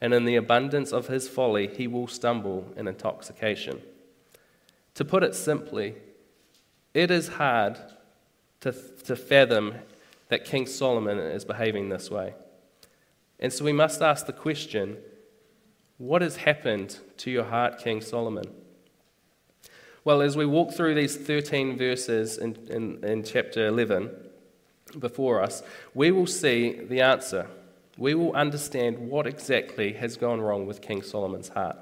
and 0.00 0.14
in 0.14 0.26
the 0.26 0.36
abundance 0.36 0.92
of 0.92 1.08
his 1.08 1.28
folly 1.28 1.66
he 1.66 1.88
will 1.88 2.06
stumble 2.06 2.72
in 2.76 2.86
intoxication. 2.86 3.82
To 4.94 5.04
put 5.04 5.24
it 5.24 5.34
simply, 5.34 5.96
it 6.94 7.10
is 7.10 7.26
hard 7.26 7.78
to, 8.60 8.72
to 9.04 9.16
fathom 9.16 9.74
that 10.28 10.44
King 10.44 10.66
Solomon 10.66 11.18
is 11.18 11.44
behaving 11.44 11.88
this 11.88 12.10
way. 12.10 12.34
And 13.38 13.52
so 13.52 13.64
we 13.64 13.72
must 13.72 14.02
ask 14.02 14.26
the 14.26 14.32
question 14.32 14.98
what 15.98 16.20
has 16.20 16.36
happened 16.36 16.98
to 17.18 17.30
your 17.30 17.44
heart, 17.44 17.78
King 17.78 18.00
Solomon? 18.02 18.44
Well, 20.04 20.20
as 20.20 20.36
we 20.36 20.46
walk 20.46 20.72
through 20.72 20.94
these 20.94 21.16
13 21.16 21.76
verses 21.76 22.38
in, 22.38 22.54
in, 22.68 23.04
in, 23.04 23.24
chapter 23.24 23.66
11 23.66 24.10
before 24.98 25.42
us, 25.42 25.62
we 25.94 26.10
will 26.10 26.26
see 26.26 26.72
the 26.72 27.00
answer. 27.00 27.48
We 27.96 28.14
will 28.14 28.34
understand 28.34 28.98
what 28.98 29.26
exactly 29.26 29.94
has 29.94 30.16
gone 30.16 30.40
wrong 30.40 30.66
with 30.66 30.82
King 30.82 31.02
Solomon's 31.02 31.48
heart. 31.48 31.78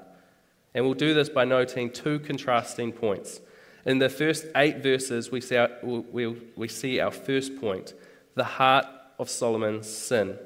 And 0.73 0.85
we'll 0.85 0.93
do 0.93 1.13
this 1.13 1.29
by 1.29 1.45
noting 1.45 1.91
two 1.91 2.19
contrasting 2.19 2.93
points. 2.93 3.41
In 3.85 3.99
the 3.99 4.09
first 4.09 4.47
eight 4.55 4.77
verses, 4.77 5.31
we 5.31 5.41
see 5.41 5.57
our, 5.57 5.69
we, 5.83 6.27
we 6.55 6.67
see 6.67 6.99
our 6.99 7.11
first 7.11 7.59
point 7.59 7.93
the 8.33 8.43
heart 8.43 8.85
of 9.17 9.29
Solomon's 9.29 9.87
sin. 9.87 10.37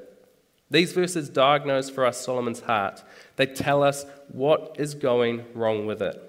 These 0.70 0.94
verses 0.94 1.30
diagnose 1.30 1.90
for 1.90 2.06
us 2.06 2.24
Solomon's 2.24 2.60
heart. 2.62 3.04
They 3.38 3.48
tell 3.48 3.82
us 3.82 4.06
what 4.28 4.76
is 4.78 4.94
going 4.94 5.46
wrong 5.56 5.88
with 5.88 6.02
it. 6.02 6.22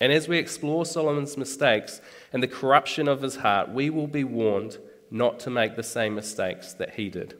And 0.00 0.10
as 0.10 0.26
we 0.26 0.38
explore 0.38 0.86
Solomon's 0.86 1.36
mistakes 1.36 2.00
and 2.32 2.42
the 2.42 2.48
corruption 2.48 3.08
of 3.08 3.20
his 3.20 3.36
heart, 3.36 3.70
we 3.70 3.90
will 3.90 4.06
be 4.06 4.24
warned 4.24 4.78
not 5.10 5.38
to 5.40 5.50
make 5.50 5.76
the 5.76 5.82
same 5.82 6.14
mistakes 6.14 6.72
that 6.74 6.94
he 6.94 7.10
did. 7.10 7.36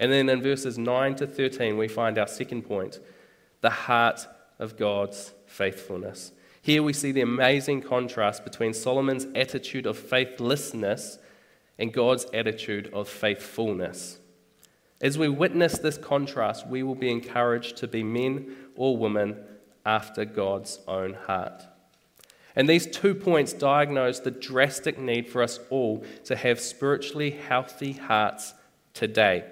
And 0.00 0.10
then 0.10 0.28
in 0.28 0.42
verses 0.42 0.78
9 0.78 1.16
to 1.16 1.26
13, 1.26 1.76
we 1.76 1.86
find 1.86 2.18
our 2.18 2.26
second 2.26 2.62
point 2.62 2.98
the 3.60 3.70
heart 3.70 4.26
of 4.58 4.76
God's 4.76 5.32
faithfulness. 5.46 6.32
Here 6.64 6.82
we 6.82 6.94
see 6.94 7.12
the 7.12 7.20
amazing 7.20 7.82
contrast 7.82 8.42
between 8.42 8.72
Solomon's 8.72 9.26
attitude 9.34 9.84
of 9.84 9.98
faithlessness 9.98 11.18
and 11.78 11.92
God's 11.92 12.24
attitude 12.32 12.88
of 12.94 13.06
faithfulness. 13.06 14.18
As 15.02 15.18
we 15.18 15.28
witness 15.28 15.76
this 15.76 15.98
contrast, 15.98 16.66
we 16.66 16.82
will 16.82 16.94
be 16.94 17.10
encouraged 17.10 17.76
to 17.76 17.86
be 17.86 18.02
men 18.02 18.56
or 18.76 18.96
women 18.96 19.44
after 19.84 20.24
God's 20.24 20.80
own 20.88 21.12
heart. 21.12 21.64
And 22.56 22.66
these 22.66 22.86
two 22.86 23.14
points 23.14 23.52
diagnose 23.52 24.20
the 24.20 24.30
drastic 24.30 24.98
need 24.98 25.28
for 25.28 25.42
us 25.42 25.60
all 25.68 26.02
to 26.24 26.34
have 26.34 26.58
spiritually 26.58 27.32
healthy 27.32 27.92
hearts 27.92 28.54
today, 28.94 29.44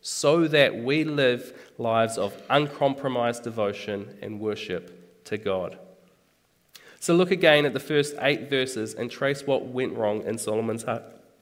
so 0.00 0.48
that 0.48 0.74
we 0.74 1.04
live 1.04 1.70
lives 1.76 2.16
of 2.16 2.40
uncompromised 2.48 3.42
devotion 3.42 4.16
and 4.22 4.40
worship 4.40 5.24
to 5.24 5.36
God. 5.36 5.78
So 7.04 7.14
look 7.14 7.30
again 7.30 7.66
at 7.66 7.74
the 7.74 7.80
first 7.80 8.14
eight 8.22 8.48
verses 8.48 8.94
and 8.94 9.10
trace 9.10 9.46
what 9.46 9.66
went 9.66 9.92
wrong 9.92 10.22
in 10.22 10.38
Solomon's 10.38 10.86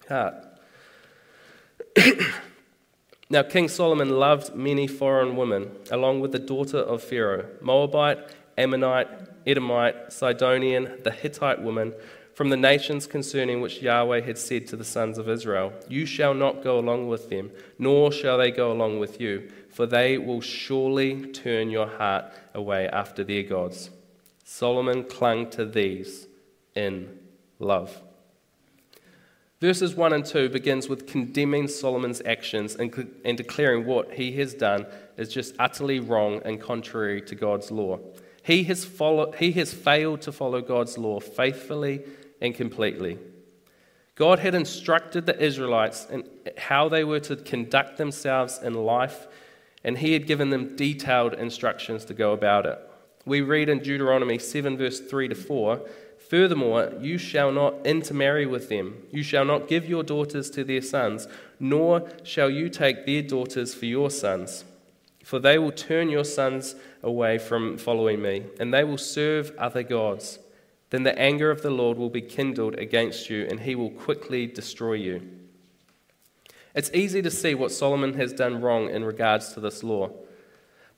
heart. 0.08 0.44
Now, 3.30 3.44
King 3.44 3.68
Solomon 3.68 4.10
loved 4.10 4.56
many 4.56 4.88
foreign 4.88 5.36
women, 5.36 5.70
along 5.92 6.18
with 6.18 6.32
the 6.32 6.40
daughter 6.40 6.78
of 6.78 7.00
Pharaoh 7.00 7.46
Moabite, 7.60 8.18
Ammonite, 8.58 9.06
Edomite, 9.46 10.12
Sidonian, 10.12 10.98
the 11.04 11.12
Hittite 11.12 11.62
woman, 11.62 11.94
from 12.34 12.48
the 12.50 12.56
nations 12.56 13.06
concerning 13.06 13.60
which 13.60 13.80
Yahweh 13.80 14.22
had 14.22 14.38
said 14.38 14.66
to 14.66 14.76
the 14.76 14.84
sons 14.84 15.16
of 15.16 15.28
Israel, 15.28 15.72
You 15.88 16.06
shall 16.06 16.34
not 16.34 16.64
go 16.64 16.80
along 16.80 17.06
with 17.06 17.30
them, 17.30 17.52
nor 17.78 18.10
shall 18.10 18.36
they 18.36 18.50
go 18.50 18.72
along 18.72 18.98
with 18.98 19.20
you, 19.20 19.48
for 19.70 19.86
they 19.86 20.18
will 20.18 20.40
surely 20.40 21.30
turn 21.30 21.70
your 21.70 21.86
heart 21.86 22.24
away 22.52 22.88
after 22.88 23.22
their 23.22 23.44
gods. 23.44 23.90
Solomon 24.44 25.04
clung 25.04 25.50
to 25.50 25.64
these, 25.64 26.26
in 26.74 27.18
love. 27.58 28.02
Verses 29.60 29.94
1 29.94 30.12
and 30.12 30.26
2 30.26 30.48
begins 30.48 30.88
with 30.88 31.06
condemning 31.06 31.68
Solomon's 31.68 32.20
actions 32.26 32.74
and, 32.74 33.14
and 33.24 33.36
declaring 33.36 33.86
what 33.86 34.14
he 34.14 34.32
has 34.32 34.54
done 34.54 34.86
is 35.16 35.28
just 35.28 35.54
utterly 35.58 36.00
wrong 36.00 36.40
and 36.44 36.60
contrary 36.60 37.22
to 37.22 37.36
God's 37.36 37.70
law. 37.70 38.00
He 38.42 38.64
has, 38.64 38.84
follow, 38.84 39.30
he 39.32 39.52
has 39.52 39.72
failed 39.72 40.22
to 40.22 40.32
follow 40.32 40.60
God's 40.60 40.98
law 40.98 41.20
faithfully 41.20 42.02
and 42.40 42.54
completely. 42.54 43.18
God 44.16 44.40
had 44.40 44.54
instructed 44.54 45.26
the 45.26 45.40
Israelites 45.40 46.06
in 46.10 46.28
how 46.58 46.88
they 46.88 47.04
were 47.04 47.20
to 47.20 47.36
conduct 47.36 47.96
themselves 47.98 48.58
in 48.62 48.74
life, 48.74 49.26
and 49.84 49.96
He 49.96 50.12
had 50.12 50.26
given 50.26 50.50
them 50.50 50.76
detailed 50.76 51.34
instructions 51.34 52.04
to 52.06 52.14
go 52.14 52.32
about 52.32 52.66
it. 52.66 52.78
We 53.24 53.40
read 53.40 53.68
in 53.68 53.78
Deuteronomy 53.78 54.38
7, 54.38 54.76
verse 54.76 55.00
3 55.00 55.28
to 55.28 55.34
4 55.34 55.80
Furthermore, 56.28 56.94
you 56.98 57.18
shall 57.18 57.52
not 57.52 57.74
intermarry 57.84 58.46
with 58.46 58.70
them. 58.70 59.02
You 59.10 59.22
shall 59.22 59.44
not 59.44 59.68
give 59.68 59.86
your 59.86 60.02
daughters 60.02 60.48
to 60.52 60.64
their 60.64 60.80
sons, 60.80 61.28
nor 61.60 62.08
shall 62.22 62.48
you 62.48 62.70
take 62.70 63.04
their 63.04 63.20
daughters 63.20 63.74
for 63.74 63.84
your 63.84 64.10
sons. 64.10 64.64
For 65.22 65.38
they 65.38 65.58
will 65.58 65.72
turn 65.72 66.08
your 66.08 66.24
sons 66.24 66.74
away 67.02 67.36
from 67.36 67.76
following 67.76 68.22
me, 68.22 68.44
and 68.58 68.72
they 68.72 68.82
will 68.82 68.96
serve 68.96 69.54
other 69.58 69.82
gods. 69.82 70.38
Then 70.88 71.02
the 71.02 71.18
anger 71.18 71.50
of 71.50 71.60
the 71.60 71.70
Lord 71.70 71.98
will 71.98 72.08
be 72.08 72.22
kindled 72.22 72.76
against 72.76 73.28
you, 73.28 73.46
and 73.50 73.60
he 73.60 73.74
will 73.74 73.90
quickly 73.90 74.46
destroy 74.46 74.94
you. 74.94 75.28
It's 76.74 76.90
easy 76.94 77.20
to 77.20 77.30
see 77.30 77.54
what 77.54 77.72
Solomon 77.72 78.14
has 78.14 78.32
done 78.32 78.62
wrong 78.62 78.88
in 78.88 79.04
regards 79.04 79.52
to 79.52 79.60
this 79.60 79.82
law. 79.82 80.10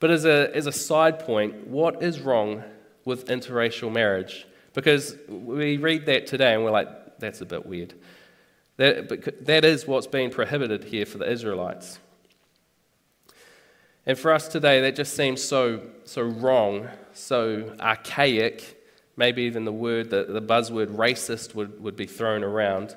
But 0.05 0.11
as 0.11 0.25
a, 0.25 0.55
as 0.55 0.67
a 0.67 0.71
side 0.71 1.17
point, 1.17 1.65
what 1.65 2.03
is 2.03 2.21
wrong 2.21 2.63
with 3.05 3.25
interracial 3.25 3.91
marriage? 3.91 4.45
Because 4.75 5.15
we 5.27 5.77
read 5.77 6.05
that 6.05 6.27
today 6.27 6.53
and 6.53 6.63
we're 6.63 6.69
like, 6.69 7.17
that's 7.17 7.41
a 7.41 7.45
bit 7.47 7.65
weird. 7.65 7.95
That, 8.77 9.43
that 9.47 9.65
is 9.65 9.87
what's 9.87 10.05
being 10.05 10.29
prohibited 10.29 10.83
here 10.83 11.07
for 11.07 11.17
the 11.17 11.27
Israelites. 11.27 11.97
And 14.05 14.15
for 14.15 14.31
us 14.31 14.47
today, 14.47 14.79
that 14.81 14.95
just 14.95 15.15
seems 15.15 15.41
so, 15.43 15.81
so 16.03 16.21
wrong, 16.21 16.87
so 17.13 17.75
archaic, 17.79 18.85
maybe 19.17 19.41
even 19.41 19.65
the 19.65 19.73
word, 19.73 20.11
the, 20.11 20.25
the 20.25 20.39
buzzword 20.39 20.95
racist 20.95 21.55
would, 21.55 21.81
would 21.81 21.95
be 21.95 22.05
thrown 22.05 22.43
around. 22.43 22.95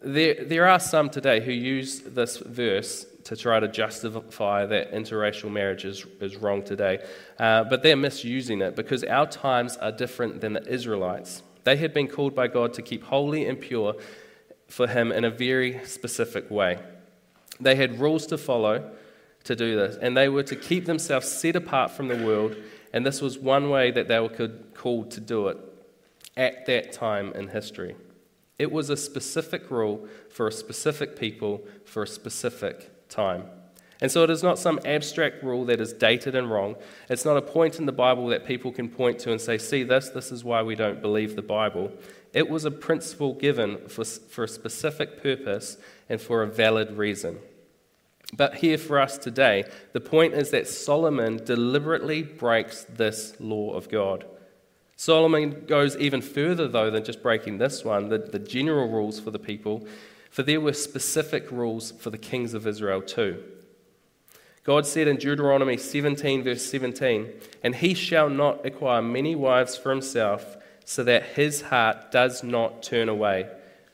There, 0.00 0.44
there 0.44 0.68
are 0.68 0.78
some 0.78 1.10
today 1.10 1.40
who 1.40 1.50
use 1.50 2.02
this 2.02 2.36
verse 2.36 3.04
to 3.30 3.36
try 3.36 3.60
to 3.60 3.68
justify 3.68 4.66
that 4.66 4.92
interracial 4.92 5.48
marriage 5.48 5.84
is, 5.84 6.04
is 6.20 6.34
wrong 6.34 6.64
today, 6.64 6.98
uh, 7.38 7.62
but 7.62 7.80
they're 7.80 7.96
misusing 7.96 8.60
it 8.60 8.74
because 8.74 9.04
our 9.04 9.24
times 9.24 9.76
are 9.76 9.92
different 9.92 10.40
than 10.40 10.54
the 10.54 10.66
Israelites. 10.66 11.44
They 11.62 11.76
had 11.76 11.94
been 11.94 12.08
called 12.08 12.34
by 12.34 12.48
God 12.48 12.74
to 12.74 12.82
keep 12.82 13.04
holy 13.04 13.46
and 13.46 13.60
pure 13.60 13.94
for 14.66 14.88
Him 14.88 15.12
in 15.12 15.22
a 15.22 15.30
very 15.30 15.84
specific 15.84 16.50
way. 16.50 16.80
They 17.60 17.76
had 17.76 18.00
rules 18.00 18.26
to 18.26 18.36
follow 18.36 18.90
to 19.44 19.54
do 19.54 19.76
this, 19.76 19.96
and 20.02 20.16
they 20.16 20.28
were 20.28 20.42
to 20.42 20.56
keep 20.56 20.86
themselves 20.86 21.30
set 21.30 21.54
apart 21.54 21.92
from 21.92 22.08
the 22.08 22.16
world 22.16 22.56
and 22.92 23.06
this 23.06 23.20
was 23.20 23.38
one 23.38 23.70
way 23.70 23.92
that 23.92 24.08
they 24.08 24.18
were 24.18 24.50
called 24.74 25.12
to 25.12 25.20
do 25.20 25.46
it 25.46 25.58
at 26.36 26.66
that 26.66 26.92
time 26.92 27.32
in 27.34 27.46
history. 27.46 27.94
It 28.58 28.72
was 28.72 28.90
a 28.90 28.96
specific 28.96 29.70
rule 29.70 30.08
for 30.28 30.48
a 30.48 30.52
specific 30.52 31.16
people 31.16 31.62
for 31.84 32.02
a 32.02 32.08
specific 32.08 32.90
time. 33.10 33.44
And 34.00 34.10
so 34.10 34.24
it 34.24 34.30
is 34.30 34.42
not 34.42 34.58
some 34.58 34.80
abstract 34.84 35.42
rule 35.42 35.66
that 35.66 35.80
is 35.80 35.92
dated 35.92 36.34
and 36.34 36.50
wrong. 36.50 36.76
It's 37.10 37.24
not 37.26 37.36
a 37.36 37.42
point 37.42 37.78
in 37.78 37.84
the 37.84 37.92
Bible 37.92 38.28
that 38.28 38.46
people 38.46 38.72
can 38.72 38.88
point 38.88 39.18
to 39.20 39.30
and 39.30 39.40
say, 39.40 39.58
see 39.58 39.82
this, 39.82 40.08
this 40.08 40.32
is 40.32 40.42
why 40.42 40.62
we 40.62 40.74
don't 40.74 41.02
believe 41.02 41.36
the 41.36 41.42
Bible. 41.42 41.92
It 42.32 42.48
was 42.48 42.64
a 42.64 42.70
principle 42.70 43.34
given 43.34 43.88
for, 43.88 44.04
for 44.04 44.44
a 44.44 44.48
specific 44.48 45.22
purpose 45.22 45.76
and 46.08 46.20
for 46.20 46.42
a 46.42 46.46
valid 46.46 46.96
reason. 46.96 47.40
But 48.32 48.56
here 48.56 48.78
for 48.78 48.98
us 49.00 49.18
today, 49.18 49.64
the 49.92 50.00
point 50.00 50.34
is 50.34 50.50
that 50.50 50.68
Solomon 50.68 51.44
deliberately 51.44 52.22
breaks 52.22 52.84
this 52.84 53.34
law 53.40 53.74
of 53.74 53.88
God. 53.88 54.24
Solomon 54.96 55.64
goes 55.66 55.96
even 55.96 56.20
further, 56.20 56.68
though, 56.68 56.90
than 56.90 57.04
just 57.04 57.22
breaking 57.22 57.58
this 57.58 57.84
one, 57.84 58.08
the, 58.08 58.18
the 58.18 58.38
general 58.38 58.88
rules 58.88 59.18
for 59.18 59.30
the 59.30 59.38
people, 59.38 59.86
for 60.30 60.42
there 60.42 60.60
were 60.60 60.72
specific 60.72 61.50
rules 61.50 61.90
for 61.90 62.10
the 62.10 62.18
kings 62.18 62.54
of 62.54 62.66
Israel 62.66 63.02
too. 63.02 63.42
God 64.62 64.86
said 64.86 65.08
in 65.08 65.16
Deuteronomy 65.16 65.76
17, 65.76 66.44
verse 66.44 66.64
17, 66.64 67.28
And 67.62 67.74
he 67.74 67.94
shall 67.94 68.28
not 68.28 68.64
acquire 68.64 69.02
many 69.02 69.34
wives 69.34 69.76
for 69.76 69.90
himself, 69.90 70.56
so 70.84 71.04
that 71.04 71.22
his 71.22 71.62
heart 71.62 72.10
does 72.10 72.42
not 72.42 72.82
turn 72.82 73.08
away, 73.08 73.48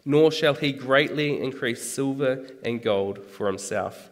nor 0.05 0.33
shall 0.33 0.55
he 0.55 0.72
greatly 0.72 1.40
increase 1.40 1.83
silver 1.83 2.46
and 2.64 2.83
gold 2.83 3.25
for 3.25 3.46
himself. 3.46 4.11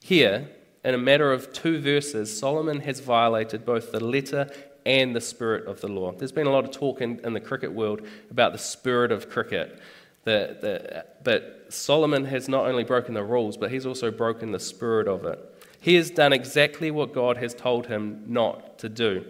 Here, 0.00 0.48
in 0.84 0.94
a 0.94 0.98
matter 0.98 1.32
of 1.32 1.52
two 1.52 1.80
verses, 1.80 2.36
Solomon 2.36 2.80
has 2.80 3.00
violated 3.00 3.64
both 3.64 3.92
the 3.92 4.02
letter 4.02 4.50
and 4.84 5.14
the 5.14 5.20
spirit 5.20 5.66
of 5.66 5.80
the 5.80 5.88
law. 5.88 6.12
There's 6.12 6.32
been 6.32 6.46
a 6.46 6.50
lot 6.50 6.64
of 6.64 6.72
talk 6.72 7.00
in, 7.00 7.20
in 7.24 7.34
the 7.34 7.40
cricket 7.40 7.72
world 7.72 8.02
about 8.30 8.52
the 8.52 8.58
spirit 8.58 9.12
of 9.12 9.30
cricket. 9.30 9.80
The, 10.24 10.56
the, 10.60 11.06
but 11.24 11.66
Solomon 11.68 12.26
has 12.26 12.48
not 12.48 12.66
only 12.66 12.84
broken 12.84 13.14
the 13.14 13.24
rules, 13.24 13.56
but 13.56 13.72
he's 13.72 13.86
also 13.86 14.10
broken 14.10 14.52
the 14.52 14.60
spirit 14.60 15.08
of 15.08 15.24
it. 15.24 15.38
He 15.80 15.96
has 15.96 16.10
done 16.10 16.32
exactly 16.32 16.90
what 16.90 17.12
God 17.12 17.38
has 17.38 17.54
told 17.54 17.86
him 17.86 18.24
not 18.28 18.78
to 18.78 18.88
do. 18.88 19.24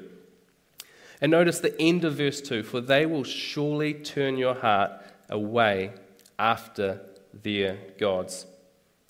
And 1.23 1.31
notice 1.31 1.61
the 1.61 1.81
end 1.81 2.05
of 2.05 2.17
verse 2.17 2.41
2 2.41 2.63
For 2.63 2.81
they 2.81 3.07
will 3.07 3.25
surely 3.25 3.95
turn 3.95 4.37
your 4.37 4.55
heart 4.55 4.91
away 5.31 5.93
after 6.39 7.01
their 7.43 7.79
gods. 7.99 8.47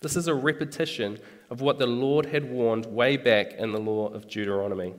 This 0.01 0.17
is 0.17 0.29
a 0.29 0.35
repetition 0.35 1.19
of 1.51 1.61
what 1.61 1.79
the 1.79 1.87
Lord 1.87 2.27
had 2.27 2.51
warned 2.51 2.87
way 2.87 3.17
back 3.17 3.55
in 3.55 3.73
the 3.73 3.81
law 3.81 4.09
of 4.09 4.29
Deuteronomy. 4.29 4.95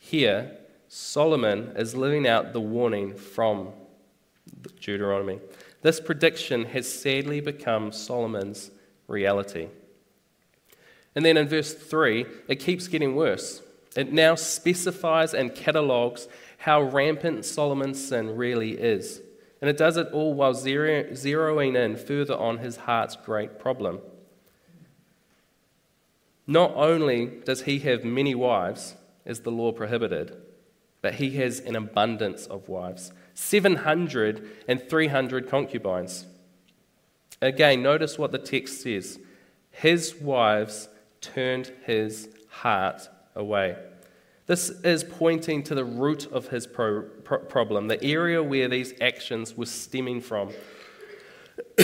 Here, 0.00 0.56
Solomon 0.88 1.72
is 1.76 1.94
living 1.94 2.26
out 2.26 2.52
the 2.52 2.60
warning 2.60 3.14
from 3.14 3.70
Deuteronomy. 4.80 5.40
This 5.84 6.00
prediction 6.00 6.64
has 6.64 6.90
sadly 6.90 7.42
become 7.42 7.92
Solomon's 7.92 8.70
reality. 9.06 9.68
And 11.14 11.22
then 11.22 11.36
in 11.36 11.46
verse 11.46 11.74
3, 11.74 12.24
it 12.48 12.56
keeps 12.56 12.88
getting 12.88 13.14
worse. 13.14 13.60
It 13.94 14.10
now 14.10 14.34
specifies 14.34 15.34
and 15.34 15.54
catalogues 15.54 16.26
how 16.56 16.80
rampant 16.80 17.44
Solomon's 17.44 18.02
sin 18.02 18.34
really 18.34 18.70
is. 18.70 19.20
And 19.60 19.68
it 19.68 19.76
does 19.76 19.98
it 19.98 20.08
all 20.10 20.32
while 20.32 20.54
zeroing 20.54 21.76
in 21.76 21.96
further 21.98 22.34
on 22.34 22.58
his 22.58 22.78
heart's 22.78 23.16
great 23.16 23.58
problem. 23.58 24.00
Not 26.46 26.72
only 26.76 27.26
does 27.44 27.64
he 27.64 27.80
have 27.80 28.04
many 28.04 28.34
wives, 28.34 28.96
as 29.26 29.40
the 29.40 29.50
law 29.50 29.70
prohibited, 29.70 30.34
but 31.02 31.16
he 31.16 31.32
has 31.32 31.60
an 31.60 31.76
abundance 31.76 32.46
of 32.46 32.70
wives 32.70 33.12
700 33.34 34.48
and 34.68 34.88
300 34.88 35.48
concubines. 35.48 36.26
Again, 37.42 37.82
notice 37.82 38.18
what 38.18 38.32
the 38.32 38.38
text 38.38 38.82
says 38.82 39.18
his 39.70 40.14
wives 40.14 40.88
turned 41.20 41.72
his 41.84 42.28
heart 42.48 43.08
away. 43.34 43.76
This 44.46 44.70
is 44.70 45.02
pointing 45.04 45.62
to 45.64 45.74
the 45.74 45.84
root 45.84 46.30
of 46.30 46.48
his 46.48 46.66
pro- 46.66 47.02
pro- 47.02 47.38
problem, 47.38 47.88
the 47.88 48.02
area 48.04 48.42
where 48.42 48.68
these 48.68 48.92
actions 49.00 49.56
were 49.56 49.66
stemming 49.66 50.20
from. 50.20 50.50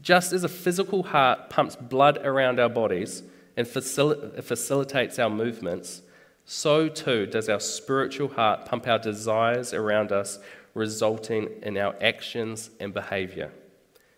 Just 0.00 0.32
as 0.32 0.44
a 0.44 0.48
physical 0.48 1.02
heart 1.02 1.50
pumps 1.50 1.74
blood 1.74 2.18
around 2.18 2.60
our 2.60 2.68
bodies, 2.68 3.22
and 3.58 3.66
facil- 3.66 4.40
facilitates 4.42 5.18
our 5.18 5.28
movements, 5.28 6.02
so 6.50 6.88
too 6.88 7.26
does 7.26 7.50
our 7.50 7.60
spiritual 7.60 8.28
heart 8.28 8.64
pump 8.64 8.88
our 8.88 8.98
desires 8.98 9.74
around 9.74 10.12
us, 10.12 10.38
resulting 10.72 11.50
in 11.62 11.76
our 11.76 11.94
actions 12.00 12.70
and 12.80 12.94
behavior. 12.94 13.52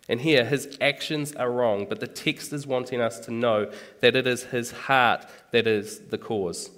And 0.07 0.21
here, 0.21 0.45
his 0.45 0.77
actions 0.79 1.35
are 1.35 1.51
wrong, 1.51 1.87
but 1.89 1.99
the 1.99 2.07
text 2.07 2.53
is 2.53 2.65
wanting 2.65 3.01
us 3.01 3.19
to 3.21 3.31
know 3.31 3.69
that 3.99 4.15
it 4.15 4.25
is 4.27 4.45
his 4.45 4.71
heart 4.71 5.25
that 5.51 5.67
is 5.67 5.99
the 6.07 6.17
cause. 6.17 6.69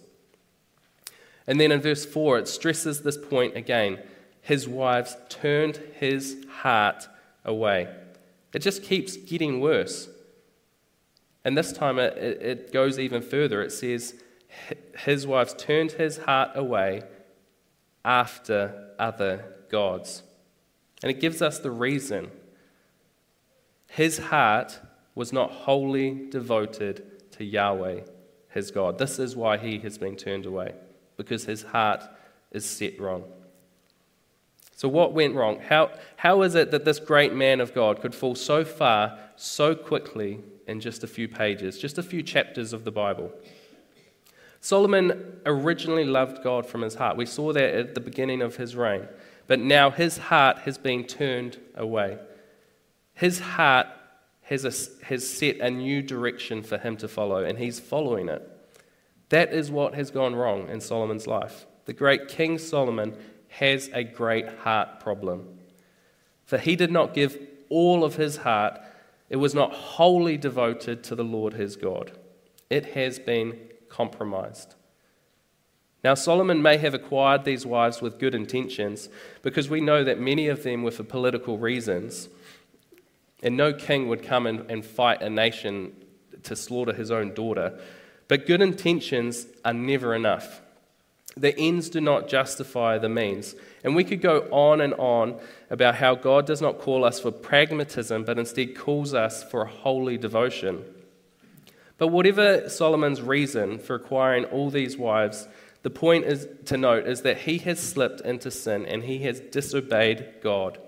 And 1.45 1.61
then 1.61 1.71
in 1.71 1.81
verse 1.81 2.03
4, 2.03 2.39
it 2.39 2.47
stresses 2.47 3.03
this 3.03 3.17
point 3.17 3.55
again. 3.55 3.99
His 4.41 4.67
wives 4.67 5.15
turned 5.29 5.79
his 5.99 6.43
heart 6.49 7.07
away. 7.45 7.93
It 8.53 8.63
just 8.63 8.81
keeps 8.81 9.17
getting 9.17 9.59
worse. 9.59 10.09
And 11.45 11.55
this 11.55 11.71
time 11.73 11.99
it, 11.99 12.17
it 12.17 12.73
goes 12.73 12.97
even 12.97 13.21
further. 13.21 13.61
It 13.61 13.71
says, 13.71 14.15
His 14.99 15.25
wives 15.27 15.53
turned 15.57 15.93
his 15.93 16.19
heart 16.19 16.51
away 16.55 17.03
after 18.05 18.89
other 18.99 19.45
gods. 19.69 20.23
And 21.01 21.11
it 21.11 21.19
gives 21.19 21.41
us 21.41 21.59
the 21.59 21.71
reason. 21.71 22.31
His 23.89 24.17
heart 24.17 24.79
was 25.15 25.33
not 25.33 25.51
wholly 25.51 26.27
devoted 26.29 27.31
to 27.31 27.43
Yahweh, 27.43 28.01
his 28.49 28.71
God. 28.71 28.97
This 28.97 29.19
is 29.19 29.35
why 29.35 29.57
he 29.57 29.79
has 29.79 29.97
been 29.97 30.15
turned 30.15 30.45
away, 30.45 30.73
because 31.17 31.45
his 31.45 31.63
heart 31.63 32.03
is 32.51 32.65
set 32.65 32.99
wrong. 32.99 33.23
So, 34.75 34.87
what 34.87 35.13
went 35.13 35.35
wrong? 35.35 35.59
How, 35.59 35.91
how 36.17 36.41
is 36.41 36.55
it 36.55 36.71
that 36.71 36.85
this 36.85 36.99
great 36.99 37.33
man 37.33 37.61
of 37.61 37.73
God 37.73 38.01
could 38.01 38.15
fall 38.15 38.35
so 38.35 38.65
far 38.65 39.17
so 39.35 39.75
quickly 39.75 40.39
in 40.67 40.79
just 40.79 41.03
a 41.03 41.07
few 41.07 41.27
pages, 41.27 41.77
just 41.77 41.97
a 41.97 42.03
few 42.03 42.23
chapters 42.23 42.73
of 42.73 42.83
the 42.83 42.91
Bible? 42.91 43.31
Solomon 44.63 45.41
originally 45.45 46.05
loved 46.05 46.41
God 46.41 46.65
from 46.65 46.83
his 46.83 46.95
heart. 46.95 47.17
We 47.17 47.25
saw 47.25 47.51
that 47.51 47.75
at 47.75 47.95
the 47.95 47.99
beginning 47.99 48.41
of 48.41 48.55
his 48.55 48.77
reign. 48.77 49.09
But 49.45 49.59
now 49.59 49.91
his 49.91 50.17
heart 50.17 50.59
has 50.59 50.77
been 50.77 51.03
turned 51.03 51.59
away. 51.75 52.17
His 53.13 53.41
heart 53.41 53.87
has, 54.43 54.63
a, 54.63 55.05
has 55.05 55.29
set 55.29 55.57
a 55.57 55.69
new 55.69 56.01
direction 56.01 56.63
for 56.63 56.77
him 56.77 56.95
to 56.97 57.09
follow, 57.09 57.43
and 57.43 57.57
he's 57.57 57.81
following 57.81 58.29
it. 58.29 58.49
That 59.27 59.51
is 59.51 59.69
what 59.69 59.95
has 59.95 60.11
gone 60.11 60.33
wrong 60.33 60.69
in 60.69 60.79
Solomon's 60.79 61.27
life. 61.27 61.65
The 61.83 61.91
great 61.91 62.29
King 62.29 62.57
Solomon 62.57 63.17
has 63.49 63.89
a 63.91 64.05
great 64.05 64.47
heart 64.59 65.01
problem. 65.01 65.59
For 66.45 66.57
he 66.57 66.77
did 66.77 66.89
not 66.89 67.13
give 67.13 67.37
all 67.67 68.05
of 68.05 68.15
his 68.15 68.37
heart, 68.37 68.79
it 69.29 69.35
was 69.35 69.53
not 69.53 69.73
wholly 69.73 70.37
devoted 70.37 71.03
to 71.03 71.15
the 71.15 71.25
Lord 71.25 71.51
his 71.51 71.75
God. 71.75 72.13
It 72.69 72.93
has 72.93 73.19
been 73.19 73.59
compromised. 73.93 74.75
Now, 76.03 76.15
Solomon 76.15 76.61
may 76.61 76.77
have 76.77 76.93
acquired 76.93 77.45
these 77.45 77.65
wives 77.65 78.01
with 78.01 78.19
good 78.19 78.35
intentions 78.35 79.07
because 79.41 79.69
we 79.69 79.79
know 79.79 80.03
that 80.03 80.19
many 80.19 80.47
of 80.49 80.63
them 80.63 80.83
were 80.83 80.91
for 80.91 81.03
political 81.03 81.57
reasons. 81.57 82.27
And 83.41 83.55
no 83.55 83.71
king 83.73 84.09
would 84.09 84.23
come 84.23 84.45
and, 84.45 84.69
and 84.69 84.85
fight 84.85 85.21
a 85.21 85.29
nation 85.29 85.93
to 86.43 86.55
slaughter 86.55 86.93
his 86.93 87.09
own 87.11 87.33
daughter. 87.33 87.79
But 88.27 88.47
good 88.47 88.61
intentions 88.61 89.45
are 89.63 89.73
never 89.73 90.13
enough. 90.13 90.61
The 91.37 91.57
ends 91.57 91.89
do 91.89 92.01
not 92.01 92.27
justify 92.27 92.97
the 92.97 93.09
means. 93.09 93.55
And 93.83 93.95
we 93.95 94.03
could 94.03 94.21
go 94.21 94.47
on 94.51 94.81
and 94.81 94.93
on 94.95 95.39
about 95.69 95.95
how 95.95 96.15
God 96.15 96.45
does 96.45 96.61
not 96.61 96.79
call 96.79 97.05
us 97.05 97.19
for 97.19 97.31
pragmatism, 97.31 98.23
but 98.23 98.37
instead 98.37 98.75
calls 98.75 99.13
us 99.13 99.43
for 99.43 99.63
a 99.63 99.69
holy 99.69 100.17
devotion. 100.17 100.83
But 102.03 102.09
whatever 102.09 102.67
Solomon's 102.67 103.21
reason 103.21 103.79
for 103.79 103.95
acquiring 103.95 104.43
all 104.43 104.69
these 104.69 104.97
wives, 104.97 105.47
the 105.83 105.89
point 105.89 106.25
is 106.25 106.49
to 106.65 106.75
note 106.75 107.07
is 107.07 107.21
that 107.21 107.37
he 107.37 107.59
has 107.59 107.79
slipped 107.79 108.19
into 108.19 108.51
sin 108.51 108.85
and 108.85 109.05
he 109.05 109.19
has 109.19 109.39
disobeyed 109.39 110.41
God, 110.43 110.79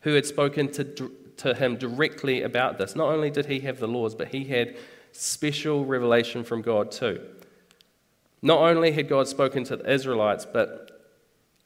who 0.00 0.14
had 0.14 0.26
spoken 0.26 0.68
to, 0.72 1.12
to 1.36 1.54
him 1.54 1.76
directly 1.76 2.42
about 2.42 2.76
this. 2.76 2.96
Not 2.96 3.06
only 3.06 3.30
did 3.30 3.46
he 3.46 3.60
have 3.60 3.78
the 3.78 3.86
laws, 3.86 4.16
but 4.16 4.34
he 4.34 4.46
had 4.46 4.76
special 5.12 5.84
revelation 5.84 6.42
from 6.42 6.62
God 6.62 6.90
too. 6.90 7.20
Not 8.42 8.58
only 8.58 8.90
had 8.90 9.08
God 9.08 9.28
spoken 9.28 9.62
to 9.62 9.76
the 9.76 9.88
Israelites, 9.88 10.44
but 10.44 11.04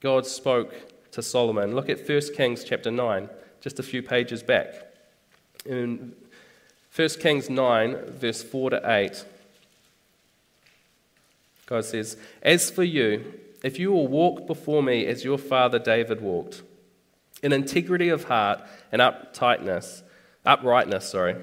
God 0.01 0.27
spoke 0.27 0.75
to 1.13 1.23
Solomon. 1.23 1.73
Look 1.73 1.89
at 1.89 2.07
1 2.07 2.35
Kings 2.35 2.63
chapter 2.63 2.91
9, 2.91 3.27
just 3.59 3.79
a 3.79 3.83
few 3.83 4.03
pages 4.03 4.43
back. 4.43 4.75
In 5.65 6.13
1 6.95 7.09
Kings 7.19 7.49
9, 7.49 7.95
verse 8.11 8.43
4 8.43 8.69
to 8.69 8.81
8, 8.85 9.25
God 11.65 11.85
says, 11.85 12.17
As 12.43 12.69
for 12.69 12.83
you, 12.83 13.33
if 13.63 13.79
you 13.79 13.91
will 13.91 14.07
walk 14.07 14.45
before 14.45 14.83
me 14.83 15.07
as 15.07 15.23
your 15.23 15.39
father 15.39 15.79
David 15.79 16.21
walked, 16.21 16.61
in 17.41 17.51
integrity 17.51 18.09
of 18.09 18.25
heart 18.25 18.61
and 18.91 19.01
uprightness, 19.01 20.03
uprightness, 20.45 21.09
sorry, 21.09 21.35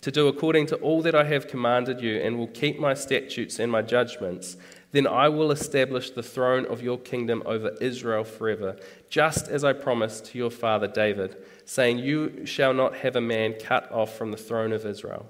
to 0.00 0.10
do 0.10 0.26
according 0.26 0.66
to 0.66 0.76
all 0.76 1.02
that 1.02 1.14
I 1.14 1.24
have 1.24 1.48
commanded 1.48 2.00
you, 2.00 2.18
and 2.20 2.38
will 2.38 2.46
keep 2.46 2.78
my 2.78 2.94
statutes 2.94 3.58
and 3.58 3.70
my 3.70 3.82
judgments, 3.82 4.56
then 4.92 5.06
I 5.06 5.28
will 5.28 5.50
establish 5.50 6.10
the 6.10 6.22
throne 6.22 6.64
of 6.66 6.82
your 6.82 6.98
kingdom 6.98 7.42
over 7.44 7.76
Israel 7.80 8.24
forever, 8.24 8.76
just 9.10 9.48
as 9.48 9.64
I 9.64 9.74
promised 9.74 10.26
to 10.26 10.38
your 10.38 10.50
father 10.50 10.88
David 10.88 11.36
saying, 11.64 11.98
You 11.98 12.46
shall 12.46 12.74
not 12.74 12.96
have 12.96 13.16
a 13.16 13.20
man 13.20 13.54
cut 13.54 13.90
off 13.90 14.16
from 14.16 14.30
the 14.30 14.36
throne 14.36 14.72
of 14.72 14.84
Israel. 14.84 15.26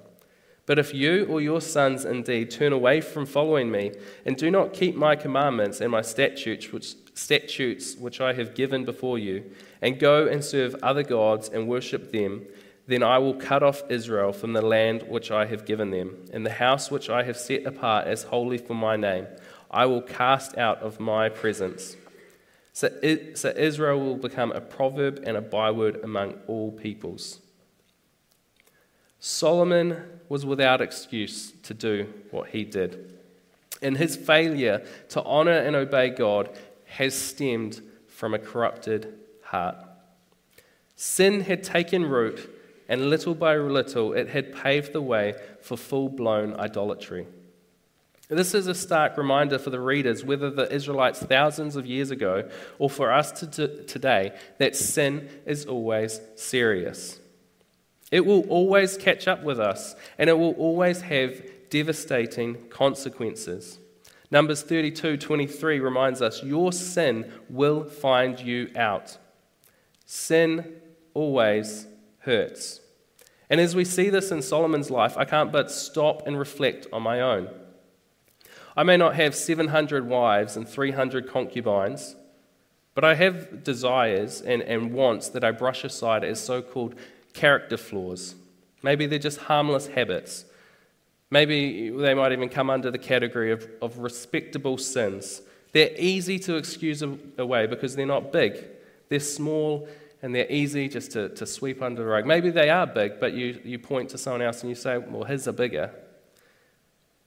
But 0.65 0.79
if 0.79 0.93
you 0.93 1.25
or 1.25 1.41
your 1.41 1.61
sons 1.61 2.05
indeed 2.05 2.49
turn 2.49 2.73
away 2.73 3.01
from 3.01 3.25
following 3.25 3.69
me, 3.71 3.91
and 4.25 4.35
do 4.35 4.49
not 4.49 4.73
keep 4.73 4.95
my 4.95 5.15
commandments 5.15 5.79
and 5.79 5.91
my 5.91 6.01
statutes 6.01 6.71
which, 6.71 6.95
statutes 7.13 7.95
which 7.95 8.19
I 8.19 8.33
have 8.33 8.55
given 8.55 8.83
before 8.83 9.19
you, 9.19 9.43
and 9.81 9.99
go 9.99 10.27
and 10.27 10.43
serve 10.43 10.75
other 10.81 11.03
gods 11.03 11.49
and 11.49 11.67
worship 11.67 12.11
them, 12.11 12.45
then 12.87 13.03
I 13.03 13.17
will 13.19 13.35
cut 13.35 13.63
off 13.63 13.83
Israel 13.89 14.31
from 14.31 14.53
the 14.53 14.61
land 14.61 15.03
which 15.03 15.31
I 15.31 15.45
have 15.45 15.65
given 15.65 15.91
them, 15.91 16.25
and 16.33 16.45
the 16.45 16.51
house 16.51 16.89
which 16.89 17.09
I 17.09 17.23
have 17.23 17.37
set 17.37 17.65
apart 17.65 18.07
as 18.07 18.23
holy 18.23 18.57
for 18.57 18.73
my 18.73 18.95
name, 18.95 19.27
I 19.69 19.85
will 19.85 20.01
cast 20.01 20.57
out 20.57 20.79
of 20.79 20.99
my 20.99 21.29
presence. 21.29 21.95
So, 22.75 22.89
so 23.35 23.53
Israel 23.55 24.01
will 24.01 24.17
become 24.17 24.51
a 24.51 24.59
proverb 24.59 25.23
and 25.25 25.37
a 25.37 25.41
byword 25.41 26.03
among 26.03 26.33
all 26.45 26.73
peoples. 26.73 27.39
Solomon 29.21 30.03
was 30.27 30.45
without 30.45 30.81
excuse 30.81 31.53
to 31.63 31.73
do 31.73 32.13
what 32.31 32.49
he 32.49 32.65
did. 32.65 33.17
And 33.81 33.95
his 33.95 34.17
failure 34.17 34.85
to 35.07 35.23
honor 35.23 35.57
and 35.57 35.73
obey 35.73 36.09
God 36.09 36.49
has 36.83 37.17
stemmed 37.17 37.81
from 38.09 38.33
a 38.33 38.39
corrupted 38.39 39.19
heart. 39.41 39.77
Sin 40.97 41.41
had 41.41 41.63
taken 41.63 42.03
root, 42.03 42.53
and 42.89 43.09
little 43.09 43.35
by 43.35 43.55
little 43.55 44.11
it 44.11 44.27
had 44.27 44.53
paved 44.53 44.91
the 44.91 45.01
way 45.01 45.33
for 45.61 45.77
full 45.77 46.09
blown 46.09 46.53
idolatry. 46.59 47.25
This 48.27 48.55
is 48.55 48.67
a 48.67 48.73
stark 48.73 49.17
reminder 49.17 49.59
for 49.59 49.69
the 49.69 49.79
readers, 49.79 50.23
whether 50.23 50.49
the 50.49 50.71
Israelites 50.73 51.19
thousands 51.19 51.75
of 51.75 51.85
years 51.85 52.09
ago 52.09 52.49
or 52.79 52.89
for 52.89 53.11
us 53.11 53.31
to 53.33 53.83
today, 53.85 54.35
that 54.57 54.75
sin 54.75 55.29
is 55.45 55.65
always 55.65 56.19
serious. 56.35 57.19
It 58.11 58.25
will 58.25 58.41
always 58.49 58.97
catch 58.97 59.27
up 59.27 59.43
with 59.43 59.59
us, 59.59 59.95
and 60.17 60.29
it 60.29 60.37
will 60.37 60.53
always 60.53 61.01
have 61.01 61.41
devastating 61.69 62.67
consequences. 62.69 63.79
Numbers 64.31 64.63
32 64.63 65.17
23 65.17 65.79
reminds 65.79 66.21
us, 66.21 66.43
Your 66.43 66.71
sin 66.73 67.31
will 67.49 67.83
find 67.83 68.39
you 68.39 68.71
out. 68.75 69.17
Sin 70.05 70.81
always 71.13 71.87
hurts. 72.19 72.81
And 73.49 73.61
as 73.61 73.75
we 73.75 73.85
see 73.85 74.09
this 74.09 74.31
in 74.31 74.41
Solomon's 74.41 74.89
life, 74.89 75.15
I 75.17 75.25
can't 75.25 75.51
but 75.51 75.69
stop 75.69 76.25
and 76.25 76.39
reflect 76.39 76.87
on 76.91 77.03
my 77.03 77.21
own. 77.21 77.49
I 78.75 78.83
may 78.83 78.97
not 78.97 79.15
have 79.15 79.35
700 79.35 80.07
wives 80.07 80.57
and 80.57 80.67
300 80.67 81.29
concubines, 81.29 82.15
but 82.93 83.03
I 83.03 83.15
have 83.15 83.63
desires 83.63 84.41
and, 84.41 84.61
and 84.61 84.93
wants 84.93 85.29
that 85.29 85.43
I 85.43 85.51
brush 85.51 85.83
aside 85.83 86.23
as 86.23 86.43
so 86.43 86.61
called 86.61 86.95
character 87.33 87.77
flaws. 87.77 88.35
Maybe 88.83 89.05
they're 89.05 89.19
just 89.19 89.39
harmless 89.39 89.87
habits. 89.87 90.45
Maybe 91.31 91.89
they 91.89 92.13
might 92.13 92.31
even 92.31 92.49
come 92.49 92.69
under 92.69 92.91
the 92.91 92.97
category 92.97 93.51
of, 93.51 93.67
of 93.81 93.97
respectable 93.97 94.77
sins. 94.77 95.41
They're 95.71 95.95
easy 95.97 96.39
to 96.39 96.55
excuse 96.55 97.03
away 97.37 97.67
because 97.67 97.95
they're 97.95 98.05
not 98.05 98.31
big. 98.31 98.63
They're 99.09 99.19
small 99.19 99.87
and 100.21 100.33
they're 100.33 100.51
easy 100.51 100.87
just 100.87 101.11
to, 101.11 101.29
to 101.29 101.45
sweep 101.45 101.81
under 101.81 102.01
the 102.01 102.07
rug. 102.07 102.25
Maybe 102.25 102.49
they 102.49 102.69
are 102.69 102.87
big, 102.87 103.19
but 103.19 103.33
you, 103.33 103.59
you 103.63 103.79
point 103.79 104.09
to 104.09 104.17
someone 104.17 104.41
else 104.41 104.61
and 104.61 104.69
you 104.69 104.75
say, 104.75 104.97
well, 104.97 105.23
his 105.23 105.47
are 105.47 105.51
bigger. 105.51 105.91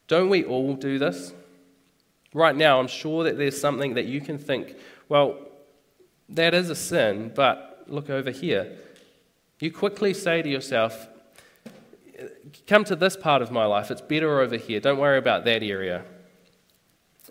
Don't 0.09 0.27
we 0.29 0.43
all 0.43 0.73
do 0.73 0.99
this? 0.99 1.33
Right 2.33 2.55
now, 2.55 2.79
I'm 2.79 2.87
sure 2.87 3.23
that 3.23 3.37
there's 3.37 3.59
something 3.59 3.93
that 3.93 4.05
you 4.05 4.19
can 4.19 4.37
think, 4.37 4.75
well, 5.07 5.37
that 6.27 6.53
is 6.53 6.69
a 6.69 6.75
sin, 6.75 7.31
but 7.33 7.85
look 7.87 8.09
over 8.09 8.31
here. 8.31 8.75
You 9.59 9.71
quickly 9.71 10.13
say 10.13 10.41
to 10.41 10.49
yourself, 10.49 11.07
come 12.67 12.83
to 12.85 12.95
this 12.95 13.15
part 13.15 13.41
of 13.41 13.51
my 13.51 13.65
life, 13.65 13.91
it's 13.91 14.01
better 14.01 14.41
over 14.41 14.57
here. 14.57 14.79
Don't 14.79 14.99
worry 14.99 15.17
about 15.17 15.45
that 15.45 15.63
area. 15.63 16.03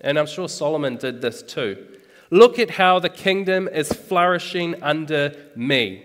And 0.01 0.19
I'm 0.19 0.27
sure 0.27 0.49
Solomon 0.49 0.97
did 0.97 1.21
this 1.21 1.43
too. 1.43 1.85
Look 2.31 2.59
at 2.59 2.71
how 2.71 2.99
the 3.01 3.09
kingdom 3.09 3.69
is 3.69 3.93
flourishing 3.93 4.81
under 4.83 5.35
me. 5.57 6.05